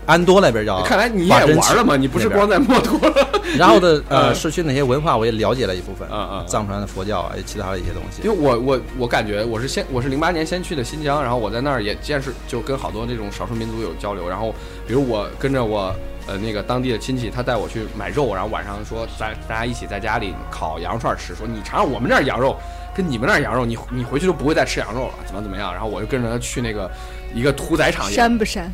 [0.05, 0.81] 安多那边叫。
[0.83, 2.99] 看来你也玩了嘛，你不是光在墨脱。
[3.57, 8.29] 然后的 呃嗯市区那些文化我也了解了一部分，嗯嗯藏传的佛教啊，其他的一些东西因。
[8.29, 14.27] 为我我我感觉我是先我是零八年先去的新疆，然后我在那儿也见识，就跟好多那种少数民族有交流。
[14.27, 14.53] 然后
[14.87, 15.93] 比如我跟着我
[16.27, 22.55] 呃那个当地的亲戚，他带我去买肉，然后晚上说咱大家一起在家里烤羊肉串吃，说你尝尝我们这儿羊肉
[22.95, 25.71] 跟你们那儿羊肉，你你回去就不会再吃羊肉了，怎么怎么样？
[25.71, 26.89] 然后我就跟着他去那个
[27.35, 28.71] 一个屠宰场也，山不山？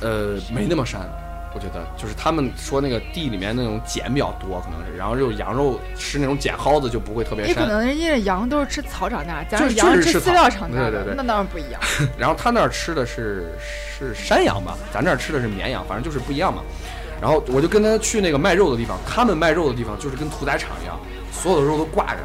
[0.00, 0.98] 呃没那么膻。
[1.54, 7.48] 我觉得就是他们说那个地里面那种碱比较多，可能是，然后就羊肉吃那种碱蒿子就不会特别膻。
[7.48, 11.80] 也可能人家羊都是吃草长大，咱就是羊是吃饲料长大的，对对对那当然不一样。
[12.18, 16.60] 然后他那儿吃的是是山羊吧，咱这儿吃的是绵羊，反正就是不一样嘛。
[17.22, 21.00] 然后我就跟他去那个卖肉的地方，他们卖肉的地方就是跟屠宰场一样，
[21.32, 22.20] 所有的肉都挂着。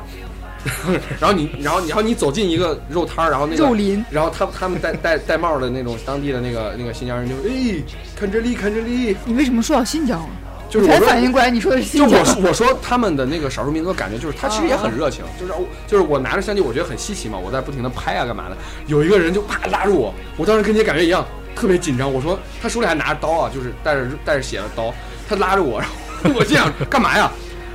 [1.20, 7.82] 然后你，然后你，然后你走进一个肉摊儿，然后那个肉林，然后他他们戴戴戴帽的那种当地的那个那个新疆人就哎，
[8.16, 10.30] 看这里看这里，你为什么说到新疆了？
[10.70, 12.24] 就是我才反应过来你说的是新疆就我。
[12.24, 18.56] 说我说他们的那个少数民族的感觉就是他其实也很热情，就是我就是我拿着相机，我觉得很稀奇嘛，我在不停的拍啊干嘛的，
[18.88, 22.10] 有一个人就啪拉住我，我当时跟你感觉一样，特别紧张。
[22.10, 24.94] 我说他手里还拿着刀啊，就是带着带着血的刀，
[25.28, 25.96] 他拉着我，然后
[26.40, 27.30] 我心想干嘛呀？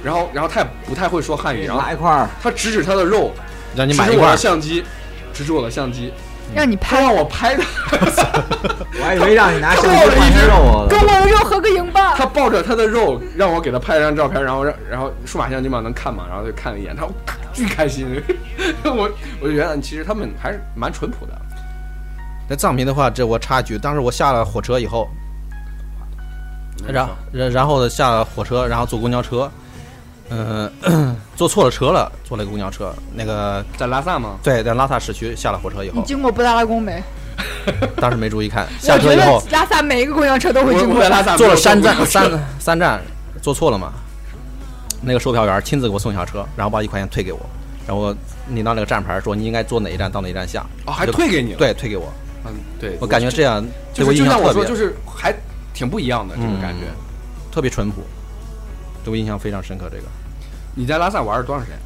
[0.06, 3.32] 然后然后他也不太会说汉语，然后拿一块儿，他指指他的肉，
[3.74, 4.84] 让你买一块儿，相机，
[5.34, 6.12] 指指我的相机，
[6.54, 7.64] 让你拍，他让我拍的，
[9.00, 12.14] 我还以为让你拿相机换成肉跟我的肉合个影吧。
[12.14, 17.04] 他抱着他的肉让我给他拍了张照片，然后让然后数码相机嘛能看嘛，然后就看了一眼，他
[17.52, 18.06] 巨开心，
[18.84, 21.32] 我我就觉得其实他们还是蛮淳朴的。
[22.48, 25.08] 那藏民的话，这我插一句，当时我下了火车以后，
[26.86, 29.50] 然然然后呢下了火车，然后坐公交车，
[30.30, 34.38] 嗯、 坐错了车了，坐了个公交车，那个在拉萨吗？
[34.42, 37.02] 对，在拉萨市区下了火车以后，你经过布达拉宫没？
[38.00, 41.06] 当时没注意看， 下车以后拉萨每一个公交车都会经过。
[41.08, 43.00] 拉萨坐了三站三三站，
[43.42, 43.92] 坐错了嘛，
[45.02, 47.40] 那个售票员亲自给我送下车，然后把一块钱退给我，
[47.86, 48.14] 然后
[48.48, 52.10] 领到那个站牌说你应该坐哪一站到哪一站下，哦，还退给你了。，对，退给我，
[52.46, 53.64] 嗯，对，我感觉这样
[53.94, 55.34] 对我就是就像我说，印象特别就是还
[55.74, 56.86] 挺不一样的这个嗯感觉。
[57.52, 58.02] 特别淳朴，
[59.06, 59.88] 对我印象非常深刻。
[59.88, 60.04] 这个
[60.74, 61.78] 你在拉萨玩了多长时间？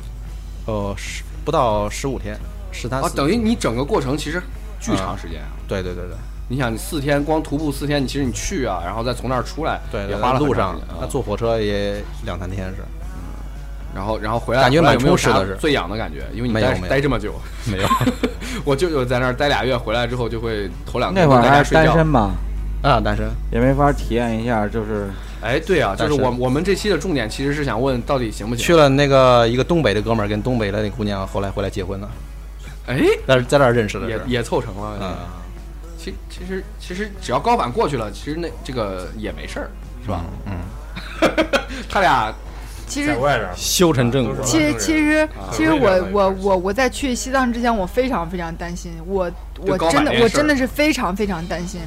[0.66, 2.36] 呃十不到十五天，
[2.72, 4.42] 十三啊，等于你整个过程其实
[4.80, 5.48] 巨长时间啊。
[5.68, 6.16] 对对对对
[6.48, 13.20] 你想，你四天光徒步四天，你其实你去啊，然后再从那儿出来，对，也花了路上那坐火车也两三天是，嗯
[13.94, 17.34] 然后然后回来感觉没有实的是最痒的感觉，因为你待没有没待这么久，
[17.66, 17.88] 没有
[18.64, 22.04] 我舅舅在那儿待俩月，回来之后就会头两天那会儿在还是单家睡觉。
[22.04, 22.30] 身吧，
[22.82, 25.08] 啊，单身也没法体验一下，就是
[25.43, 28.64] 哎，对啊，就是我我们这期的重点其实是想问到底行不行？
[28.64, 32.11] 去了那个一个东北的哥们儿跟东北的那姑娘后来回来结婚了，
[32.86, 34.99] 哎，在在那儿认识的，也也凑成了。
[35.01, 35.16] 嗯
[36.03, 39.70] 其其实其实只要高反过去了，其实那这个也没事儿，
[40.03, 40.24] 是吧？
[40.47, 40.57] 嗯，
[41.91, 42.32] 他俩
[42.86, 49.30] 其实在外边儿修成正果其实其实啊其实我我我我在去西藏之前，我非常非常担心，我
[49.61, 51.82] 我真的我真的是非常非常担心。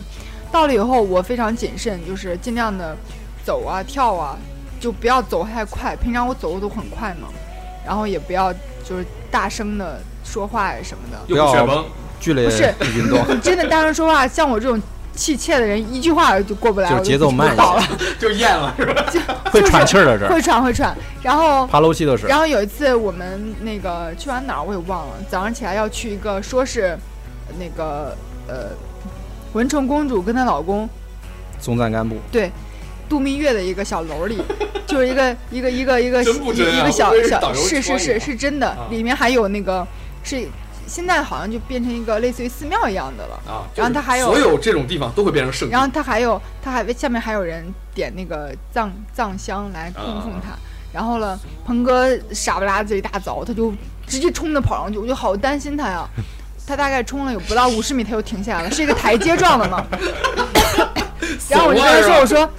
[0.52, 2.96] 到了以后，我非常谨慎，就是尽量的
[3.44, 4.38] 走啊跳啊，
[4.80, 5.96] 就不要走太快。
[5.96, 7.28] 平常我走路都很快嘛，
[7.86, 8.52] 然后也不要
[8.84, 11.18] 就是大声的说话呀什么的。
[11.28, 11.86] 又不要
[12.20, 14.82] 剧烈不是运动，你 真的大声说话，像我这种
[15.14, 18.86] 气切的人，一句话就过不来，我就节奏慢了些， 就咽了，是
[19.28, 19.36] 吧？
[19.52, 20.96] 会喘气儿的这儿，会喘会喘。
[21.22, 22.26] 然后爬楼梯都是。
[22.28, 26.98] 然后有一次我们那个去完哪儿我也忘了，早上起来要去一个说是
[27.60, 28.16] 那个
[28.48, 28.70] 呃
[29.52, 30.90] 文成公主跟她老公
[31.60, 32.50] 松赞干布，对
[33.10, 34.42] 度蜜月的一个小楼里，
[34.88, 39.86] 就是一个一个一个一个一个小小是是是是真的，里面还有那个
[40.24, 40.48] 是
[40.88, 43.36] 现在好像就变成一个类似于寺庙一样的了。
[43.48, 50.58] 啊，然后它还有所有这种地方都会变成圣地然后他还有，他还下面还有人点那个藏藏香来供奉他。
[50.92, 53.74] 然后呢，鹏哥傻不拉几一大早，他就
[54.06, 56.08] 直接冲着跑上去，我就好担心他呀。
[56.66, 59.86] 他大概冲了有不到五十米，他又停下来了，是一个台阶状的嘛。
[61.50, 62.50] 然后我就跟他说：“我说，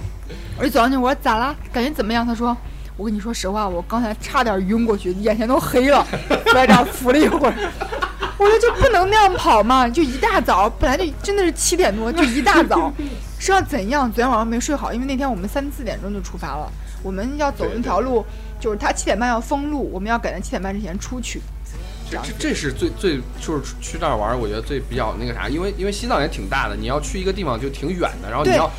[0.57, 1.55] 我就走上去，我说咋啦？
[1.71, 2.55] 感觉怎么样？”他说
[2.97, 6.05] ：“我跟你说实话，我刚才差点晕过去，眼前都黑了，
[6.53, 7.53] 在这儿扶了一会儿。”
[8.37, 12.91] 我说就不能那样跑嘛，就一大早，本来就真的是七点多，就一大早，
[13.39, 14.11] 是要怎样？
[14.11, 16.69] 昨天晚上没睡好，因为那天我们三四点钟就出发了，
[17.01, 18.25] 我们要走那条路，
[18.59, 21.41] 就是他七点半要封路，我们要赶在七点半之前出去。
[22.11, 28.69] 这这这是最最就是去那儿玩，我觉得最比较那个啥，因为因为西藏也挺大的，你要去一个地方就挺远的，然后你要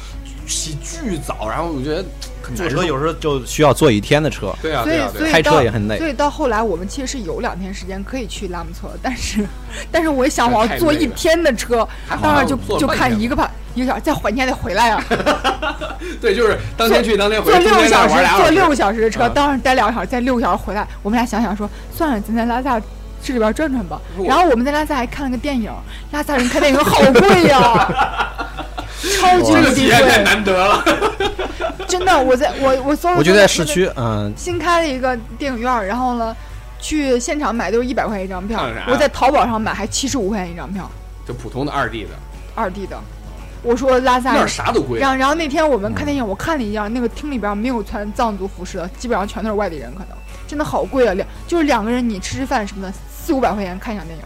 [0.47, 2.68] 起巨早，然后我觉得坐。
[2.68, 9.44] 车有时候就需要坐一天的车，对啊所以对啊对啊，所以开车到也很累所以到后来我们其实是有两天时间可以去拉姆措，但是
[9.90, 11.86] 但是我一想我要坐一天的车，
[12.22, 15.05] 当然就就看一个半一个小时再回你还得回来啊、
[16.22, 18.68] 对，就是当天去当天回，坐六个小时，坐六时。
[18.70, 20.86] 个小时的车，啊当然待两个小时，再六个小时回来。
[21.03, 22.80] 我们俩想想说，算了，咱在拉萨
[23.20, 24.01] 市里边转转吧。
[24.24, 25.68] 然后我们在拉萨还看了个电影，
[26.12, 27.92] 拉萨人看电影好贵呀、
[29.14, 30.84] 超级这个太，难得了。
[31.86, 32.18] 真的。
[32.18, 36.34] 我在我我搜了，我就在市区，嗯，新开了一个电影院，然后呢，
[36.80, 40.90] 去现场买都是一百块钱一张票，我在淘宝上买还七十五块钱一张票，
[41.26, 42.11] 就普通的二 D 的，
[42.54, 42.98] 二 D 的。
[43.62, 44.46] 我说拉萨那儿。
[44.48, 45.00] 啥都贵。
[45.00, 54.24] 然后，然后那天我们看电影，我看了一样，那个厅里边没有穿藏族服饰的，基本上全都是外地人，可能真的好贵啊，两就是两个人你吃吃饭什么的，四五百块钱看一场电影，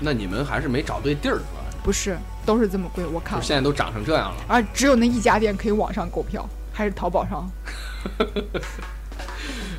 [0.00, 1.60] 那你们还是没找对地儿，是吧？
[1.82, 4.36] 不是都是这么贵，我看，现在都涨成这样了。
[4.48, 7.50] 而只有那一家店可以网上购票，还是淘宝上。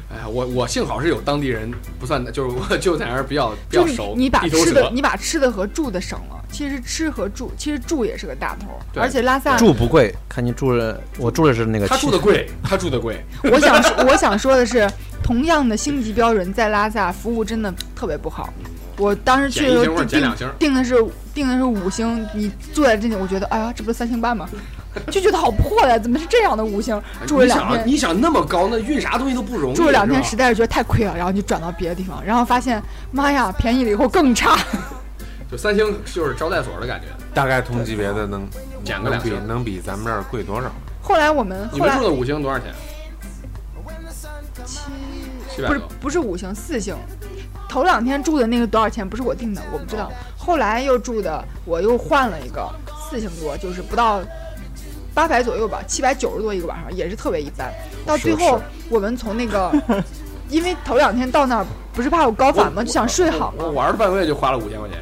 [0.08, 4.48] 哎呀，我我幸好是有当地人，不算就是我就在那儿比较比较熟，你你把。
[4.48, 13.20] 吃的你把吃的和住的省了，其实吃和住其实住也是个大头，而且拉萨住不贵，看你住了，我住的是那个他住的贵，他住的贵。
[13.52, 14.88] 我想说，我想说的是，
[15.24, 18.54] 同样的星级标准，在拉萨服务真的特别不好。
[18.98, 20.96] 我当时去的时候定两星定的是
[21.34, 24.48] 定的是五星，你坐在这里，我觉得哎呀，这不是三星半吗？
[25.12, 27.02] 就觉得好破呀，怎么是这样的五星？
[27.28, 29.76] 住了两天，你想那么高，那运啥东西都不容易。
[29.76, 32.82] 住了两天，实在是觉得太亏了，然后就转到别的地方，然后发现
[33.12, 34.58] 妈呀，便宜了以后更差。
[35.52, 37.08] 就三星就是招待所的感觉。
[37.34, 40.72] 大概同级别的能能比减个两星能比咱们这儿贵多少？
[41.04, 42.74] 后来我们后来你们住的五星多少钱？
[44.66, 44.80] 七
[45.54, 45.78] 七百多。
[45.78, 46.96] 不是不是五星四星，
[47.76, 50.10] 头两天住的那个多少钱不是我定的，我不知道。
[50.38, 52.66] 后来又住的我又换了一个
[53.10, 54.22] 四星多，就是不到
[55.14, 57.70] 八百左右吧，七百九十多一个晚上，也是特别一般。
[58.06, 59.74] 到最后我们从那个，
[60.48, 62.82] 因为头两天到那儿不是怕有高反吗？
[62.82, 63.66] 就想睡好嘛。
[63.66, 64.98] 我玩了半个月就花了五千块钱。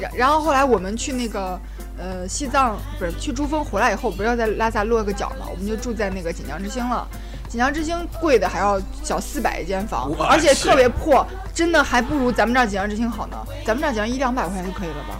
[0.00, 1.56] 然然后后来我们去那个
[1.96, 7.06] 呃西藏不是去珠峰回来以后，不是要在拉萨落个脚嘛，我们就住在那个锦江之星了。
[7.48, 13.36] 锦江之星贵的还要小四百一间房，而且特别破，真的还不如咱们这儿锦江之星好呢。
[13.64, 15.18] 咱们这儿锦江一两百块钱就可以了吧？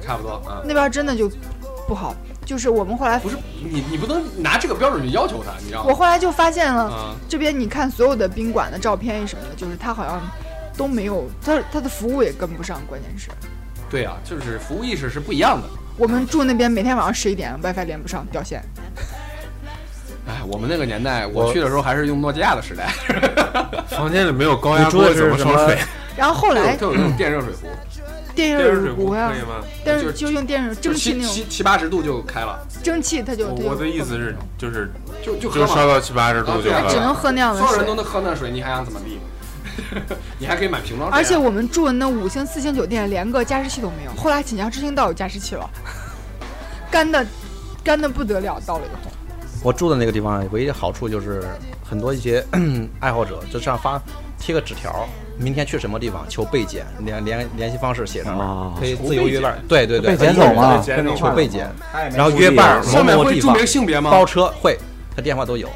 [0.00, 0.62] 差不多啊。
[0.64, 1.30] 那边真的就
[1.86, 2.14] 不好。
[2.44, 5.90] 就是我们后来不，是你，你不能拿这个标准去要求他，你知道吗？
[5.90, 10.18] 我后来就发现了，啊，这边你看所有的宾馆的照片什么的，就是他好像
[10.74, 13.28] 都没有，他他的服务也跟不上，关键是。
[13.90, 15.68] 对啊，就是服务意识是不一样的。
[15.98, 18.62] 我们住那边每天晚上十一点，WiFi 连不上，掉线。
[20.28, 22.88] 哎，我们那个年代，我我去的时候还是用诺基亚的时代，
[23.88, 25.78] 房间里没有高压锅，怎么烧水？
[26.16, 27.66] 然后后来就有那种电热水壶，
[28.34, 29.64] 电电热水壶可以，吗？
[29.84, 34.92] 但是就用电热就蒸汽那种七七七八十度就开了，蒸汽，它就我我的意思是，就是
[35.24, 35.60] 就就喝。
[35.60, 36.70] 就烧到七八十度就。
[36.90, 37.94] 只能喝那样的水所有人都。
[37.94, 39.18] 能喝那水，你还想怎么地？
[40.38, 41.16] 你还可以买瓶装水啊。
[41.16, 44.12] 而且我们住的那五星、四星酒店连个加湿器都没有。
[44.20, 45.70] 后来锦江之星倒有加湿器了，
[46.90, 47.24] 干的
[47.84, 48.60] 干的不得了。
[48.66, 49.12] 到了以后，
[49.62, 51.42] 我住的那个地方唯一的好处就是
[51.84, 52.44] 很多一些
[53.00, 54.00] 爱好者就这样发
[54.38, 59.58] 贴个纸条，明天去什么地方求被检，联联联系方式写上面，哦可以自由约伴儿。
[59.68, 60.76] 对对对，被捡走吗？
[60.78, 64.10] 被捡走求被检，他也没然后约伴儿上面会注某某地方明性别吗？
[64.10, 64.78] 包车会，
[65.14, 65.68] 他电话都有。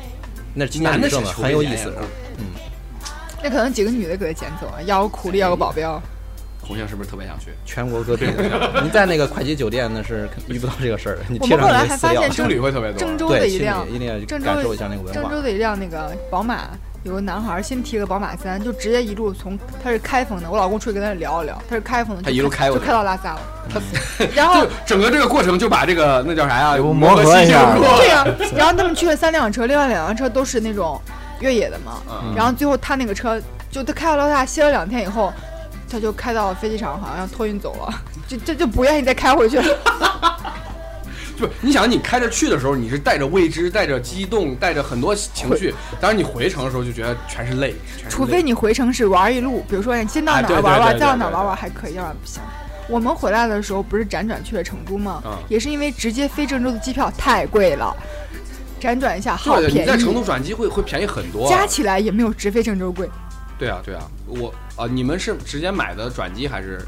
[0.55, 2.01] 那是今天女生的，男的很有意思被检呀。
[3.43, 6.01] 那可能几个女的给他捡走啊，要个苦力，要个保镖。
[6.63, 7.51] 红星是不是特别想去？
[7.67, 12.99] 全国各地的，你在那个快捷酒店那是遇不到这个事儿的， 你我贴上们后来还那饲料发现，青旅会特别多。
[12.99, 15.21] 郑州的一辆一定要郑州感受一下那个文化。
[15.21, 16.69] 郑州的一辆那个宝马，
[17.03, 23.41] 有个男孩先提个宝马三，就直接一路从他是开封的，我老公出去跟他聊一聊，他是开封的，他一路开过去就开到拉萨了。
[24.35, 26.77] 然后 就整个这个过程就把这个那叫啥呀？
[26.77, 28.25] 有磨磨合一下对呀、
[28.57, 31.01] 然后他们去了三辆车，另外两辆车都是那种
[31.41, 32.01] 越野的嘛。
[32.09, 33.41] 嗯然后最后他那个车
[33.71, 35.33] 就他开到拉萨歇了两天以后，
[35.93, 39.65] 他就开到飞机场，好像要托运走了，就就就不愿意再开回去了。
[41.39, 52.41] 就你想，你开着去的时候，你是带着未知、带着激动、带着很多情绪，当然你回程的时候就觉得全是泪，是泪除非你回城是玩一路，比如说你先到哪儿玩玩，再到哪儿对玩玩还可以，要不然不行。
[52.89, 55.23] 我们回来的时候不是辗转去了成都吗？
[55.27, 57.95] 嗯也是因为直接飞郑州的机票太贵了，
[58.81, 61.51] 辗转一下好对，便你在成都，转机会会便宜很多啊。
[61.51, 63.11] 加起来也没有直飞郑州贵。
[63.63, 66.81] 对啊，对啊，我啊，你们是直接买的转机还是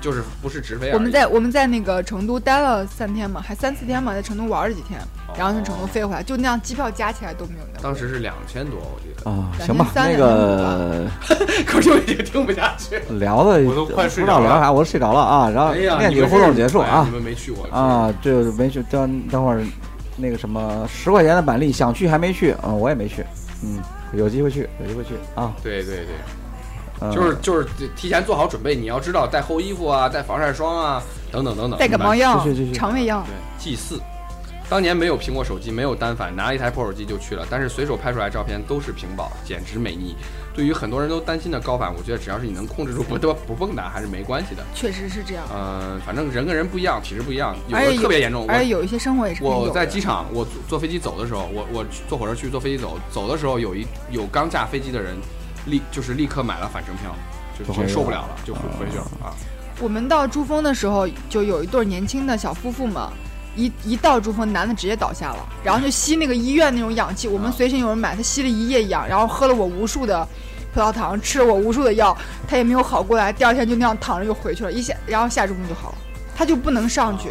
[0.00, 0.94] 就是不是直飞而已？
[0.94, 4.98] 我们在我们在那个成都待了三天嘛，还三四天嘛，在成都玩了几天，
[5.36, 7.82] 然后从成都飞回来，就那样机票加起来都没有那。
[7.82, 9.30] 当时是两千多，我记得。
[9.30, 11.06] 啊，两行吧，那个
[11.68, 12.98] 可是我已经听不下去。
[13.18, 15.50] 聊的我都快睡着了聊啥，我都睡着了啊。
[15.50, 19.62] 然后哎呀，面你们真是积互动结束啊哎你们没去过啊，这没去，等等会儿
[20.16, 23.24] 那个什么十块钱的板栗想去还没去，嗯，我也没去，
[23.62, 23.78] 嗯，
[24.16, 25.54] 有机会去，有机会去啊。
[25.62, 26.14] 对对对，
[27.00, 31.78] 嗯就是就是提前做好准备，你要知道带厚衣服啊，带防晒霜啊，等等等等。
[31.78, 34.00] 带感冒药肠胃药，对，祭祀。
[34.70, 40.16] 当年没有苹果手机，没有单反，拿一台破手机就去了，但是随手拍出来照片都是屏保，简直美腻。
[40.54, 44.62] 对于很多人都担心的高反，我觉得只要是你能控制住不得不蹦跶，还是没关系的。
[44.72, 45.44] 确实是这样。
[45.52, 48.46] 呃，反正人跟人不一样，体质不一样，有的特别严重。
[48.48, 55.16] 而且我有一些生活也是我在机场，我坐坐飞机走的时候，我我坐火车去，坐飞机走，走的时候有一有刚下飞机的人，
[55.66, 57.14] 立就是立刻买了返程票，
[57.58, 59.34] 就直接受不了了，就回回去了啊。
[59.80, 63.12] 我们到珠峰的时候，就有一对年轻的小夫妇嘛，
[63.56, 67.28] 一一到珠峰，男的直接倒下了，然后就吸那个医院那种氧气。
[67.28, 70.26] 我们随身有人买，他吸了一夜氧，然后喝了我无数的
[70.72, 72.16] 葡萄糖，吃了我无数的药，
[72.48, 75.94] 他也没有好过来，第二天就那样躺着就回去了，一下然后下珠峰就好了，
[76.36, 77.30] 他就不能上去。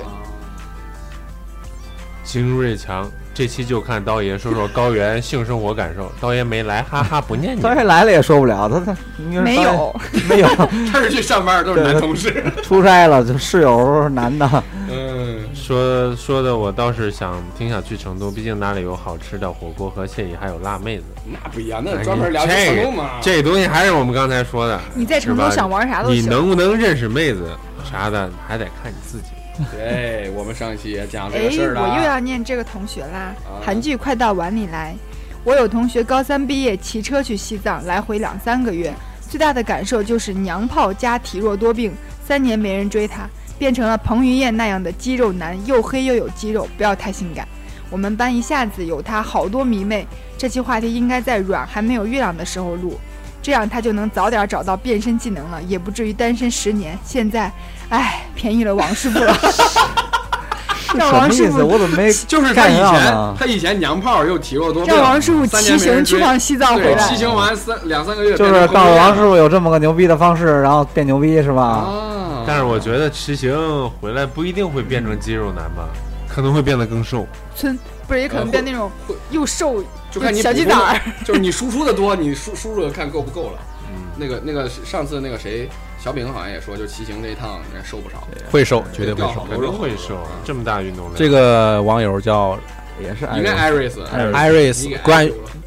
[2.23, 6.09] 进入瑞强，这期就看刀爷说说高原性生活感受。
[6.21, 7.61] 刀爷没来，哈哈，不念你。
[7.61, 9.93] 刀爷来了也说不了，他他没有，
[10.29, 10.47] 没有
[10.89, 12.43] 他是去上班，都是男同事。
[12.63, 14.63] 出差了，就室友男的，
[14.93, 21.03] 嗯，说说的我倒是想挺想去成都，毕竟那里有好吃的火锅和惬意，还有辣妹子。
[21.25, 23.19] 那不一样，那专门聊去成都嘛。
[23.21, 26.27] 这东西还是我们刚才说的，你在成都想玩啥都行你。
[26.27, 27.49] 能不能认识妹子
[27.89, 29.25] 啥的，还得看你自己。
[29.71, 31.81] 对我们上一期也讲这事儿，了。
[31.81, 33.35] 我又要念这个同学啦。
[33.45, 34.95] 啊韩剧快到碗里来。
[35.43, 38.93] 我有同学高三毕业，骑车去西藏，来回两三个月，
[39.29, 41.93] 最大的感受就是娘炮加体弱多病，
[42.25, 47.47] 三年没人追她，变成了彭于晏那样的肌肉男，又黑又有肌肉，不要太性感。
[47.89, 52.99] 我们班一下子有他好多迷妹，这期话题应该在软还没有月亮的时候录，
[53.41, 56.97] 这样他就能早点找到变身技能了，也不至于单身十年。
[57.05, 57.51] 现在，
[57.89, 59.37] 唉，便宜了王师傅了。
[60.95, 61.43] 让什么意思？
[61.43, 67.15] 王师傅我怎么没 就是他以前他以前娘炮又体弱多病，让王师傅骑行去趟西藏回，来骑。
[67.15, 71.63] 行完三两三个月，就是告诉王师傅有这么个牛逼的方式，然后变牛逼是吧？
[71.63, 72.12] 啊，
[72.45, 75.89] 但是我觉得骑行回来不一定会变成肌肉男吧，
[76.27, 77.27] 可能会变得更瘦。
[77.55, 77.77] 村
[78.07, 78.91] 不是也可能变那种
[79.31, 81.01] 又瘦就看你小鸡补充崽儿。
[81.23, 83.59] 就是你输出的多，你输输入的看够不够了。
[83.89, 85.69] 嗯，那个那个上次那个谁
[85.99, 89.45] 小饼好像也说，就骑行这一趟人瘦不少，会瘦，绝对会瘦。
[89.49, 91.15] 肯定会瘦，这么大运动量。
[91.15, 92.57] 这个网友叫
[93.01, 94.99] 也是应该艾瑞斯艾瑞斯了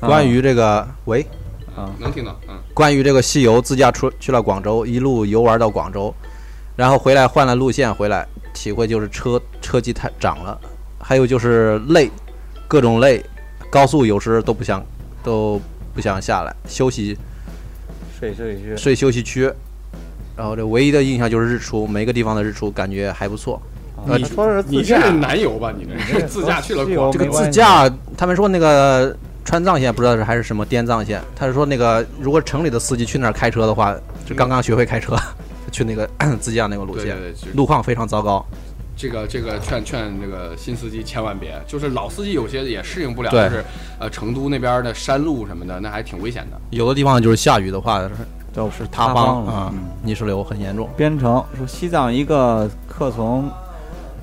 [0.01, 1.27] 关于这个喂，
[1.75, 6.15] 啊，能听到，嗯，关于这个西游自驾出去了广州，一路游玩到广州，
[6.77, 10.61] 然后回来换了路线回来，体会就是车车机太涨了，
[11.01, 12.11] 还有就是累，
[12.69, 13.25] 各种累，
[13.71, 14.85] 高速有时都不想
[15.25, 15.61] 都
[15.95, 17.17] 不想下来休息
[18.21, 19.51] 睡休息区，睡休息区，
[20.37, 23.61] 然后这唯一的印象就是日出，每个地方的日出感觉还不错。
[24.07, 25.01] 呃你说是你自驾。
[25.01, 25.73] 这是南游吧？
[25.77, 33.97] 你这是自驾去了这个自驾，他们说那个川藏线不知道是还是什么滇藏线，他是说那个如果城里的司机去那儿开车的话，
[34.27, 35.17] 就刚刚学会开车，
[35.77, 36.09] 去那个
[36.41, 38.43] 自驾那个路线，对对对，路况非常糟糕。
[38.97, 43.63] 这个这个劝劝这个新司机千万别，就是老司机有些也适应不了，就是
[44.01, 46.59] 呃成都那边的山路什么的，那还挺危险的。
[46.71, 48.01] 有的地方就是下雨的话，
[48.55, 50.89] 就是塌方啊嗯，泥石流很严重。
[50.97, 53.51] 编程说西藏一个客从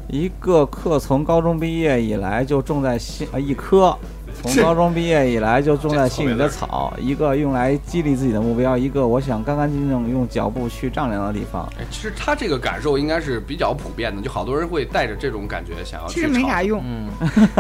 [0.10, 3.96] 一个客从高中毕业以来就种在西啊一棵
[4.44, 11.68] 从高中毕业以来就种在心里的草，一个用来激励自己的目标，一个我想干干净净用脚步去丈量的地方。
[11.80, 17.10] 哎，其实他这个感受应该是比较普遍的，就好多人会带着这种感觉想要去其实没啥用，嗯，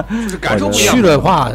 [0.23, 1.01] 就是感受不一样去。
[1.01, 1.51] 的话，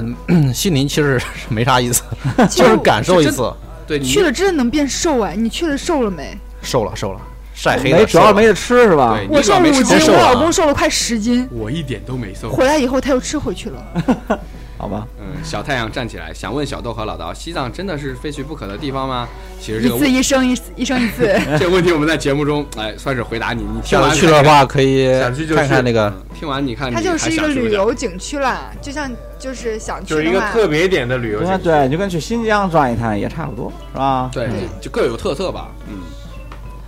[0.54, 2.02] 心灵其实是没啥意思，
[2.50, 3.52] 就是感受一次。
[3.86, 5.34] 对，你去了真的能变瘦哎！
[5.34, 6.36] 你去了瘦了没？
[6.60, 7.20] 瘦了，瘦了，
[7.54, 7.98] 晒黑了。
[7.98, 9.18] 没，主要没得吃是吧？
[9.30, 12.50] 我瘦五你老没吃斤，我老公瘦了快十斤，我一点都没瘦。
[12.50, 14.38] 回来以后他又吃回去了。
[14.78, 19.28] 好吧，嗯，小太阳站起来，想问小豆和老刀，西藏真的是非去不可的地方吗？
[19.60, 21.26] 其实这一次一生一一生一次，
[21.58, 23.64] 这个问题我们在节目中，哎，算是回答你。
[23.64, 31.64] 你听完去的话，可以想去就去看看那个嗯听完你看它就是一个旅游景区啦，就像就是想就是去，一个特别点的旅游景区。
[31.64, 34.30] 对对，就跟去新疆转一趟也差不多，是吧？
[34.32, 35.68] 对嗯，就各有特色吧。
[35.88, 35.98] 嗯，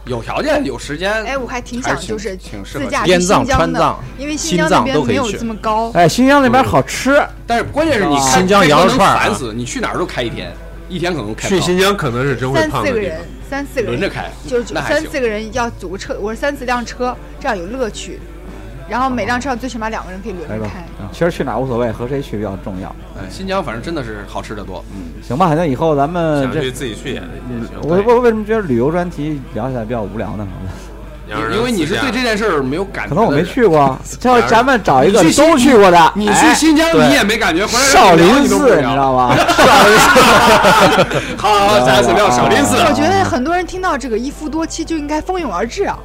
[0.06, 5.90] 有条件有时间，哎，我还挺想就是挺适合去自驾去滇藏、新疆的，川藏，因为新新疆那边藏都可以去没有这么高。
[5.92, 10.52] 哎，新疆那边好吃，但是关键是你新疆羊肉串烦死，你去哪儿都开一天，
[10.88, 18.20] 一天可能开去新疆可能是真会三四个人。，三四个人，轮着开，就是三四个人要组个车，我是三四辆车，这样有乐趣。
[18.90, 20.84] 然后每辆车上最起码两个人可以轮着开。。
[21.12, 22.94] 其实去哪儿无所谓，和谁去比较重要。
[23.16, 24.84] 嗯，新疆反正真的是好吃的多。
[24.92, 27.28] 嗯，行吧，那以后咱们想去自己去也行。
[27.82, 30.46] 我我为什么觉得旅游专题聊起来比较无聊呢？
[31.54, 33.44] 因为你是对这件事儿没有感觉，可能我没。
[33.44, 36.12] 去过， 叫咱们找一个都去过的。
[36.16, 39.28] 你去哎新疆你也没感觉，回来少林寺，你知道吗？
[41.38, 42.74] 好，好，咱是聊少林寺。
[42.78, 45.96] 我觉得很多人听到这个一夫多妻就应该蜂拥而至啊！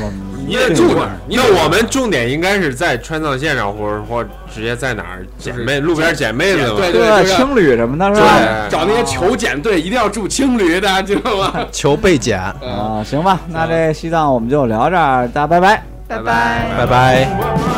[0.00, 0.12] 我
[0.48, 6.74] 你得住那儿，那我们重点应该是在川藏线上，或者或直接在哪儿捡妹，路边捡妹子嘛。
[6.76, 8.66] 对对，就是青旅什么的是吧？
[8.70, 11.52] 找那些求捡队，一定要住青旅，大家知道吗？
[11.70, 15.82] 求被捡，啊，行吧，那这西藏我们就聊这儿，大家拜拜。
[16.08, 16.66] 拜拜。
[16.78, 17.77] 拜拜。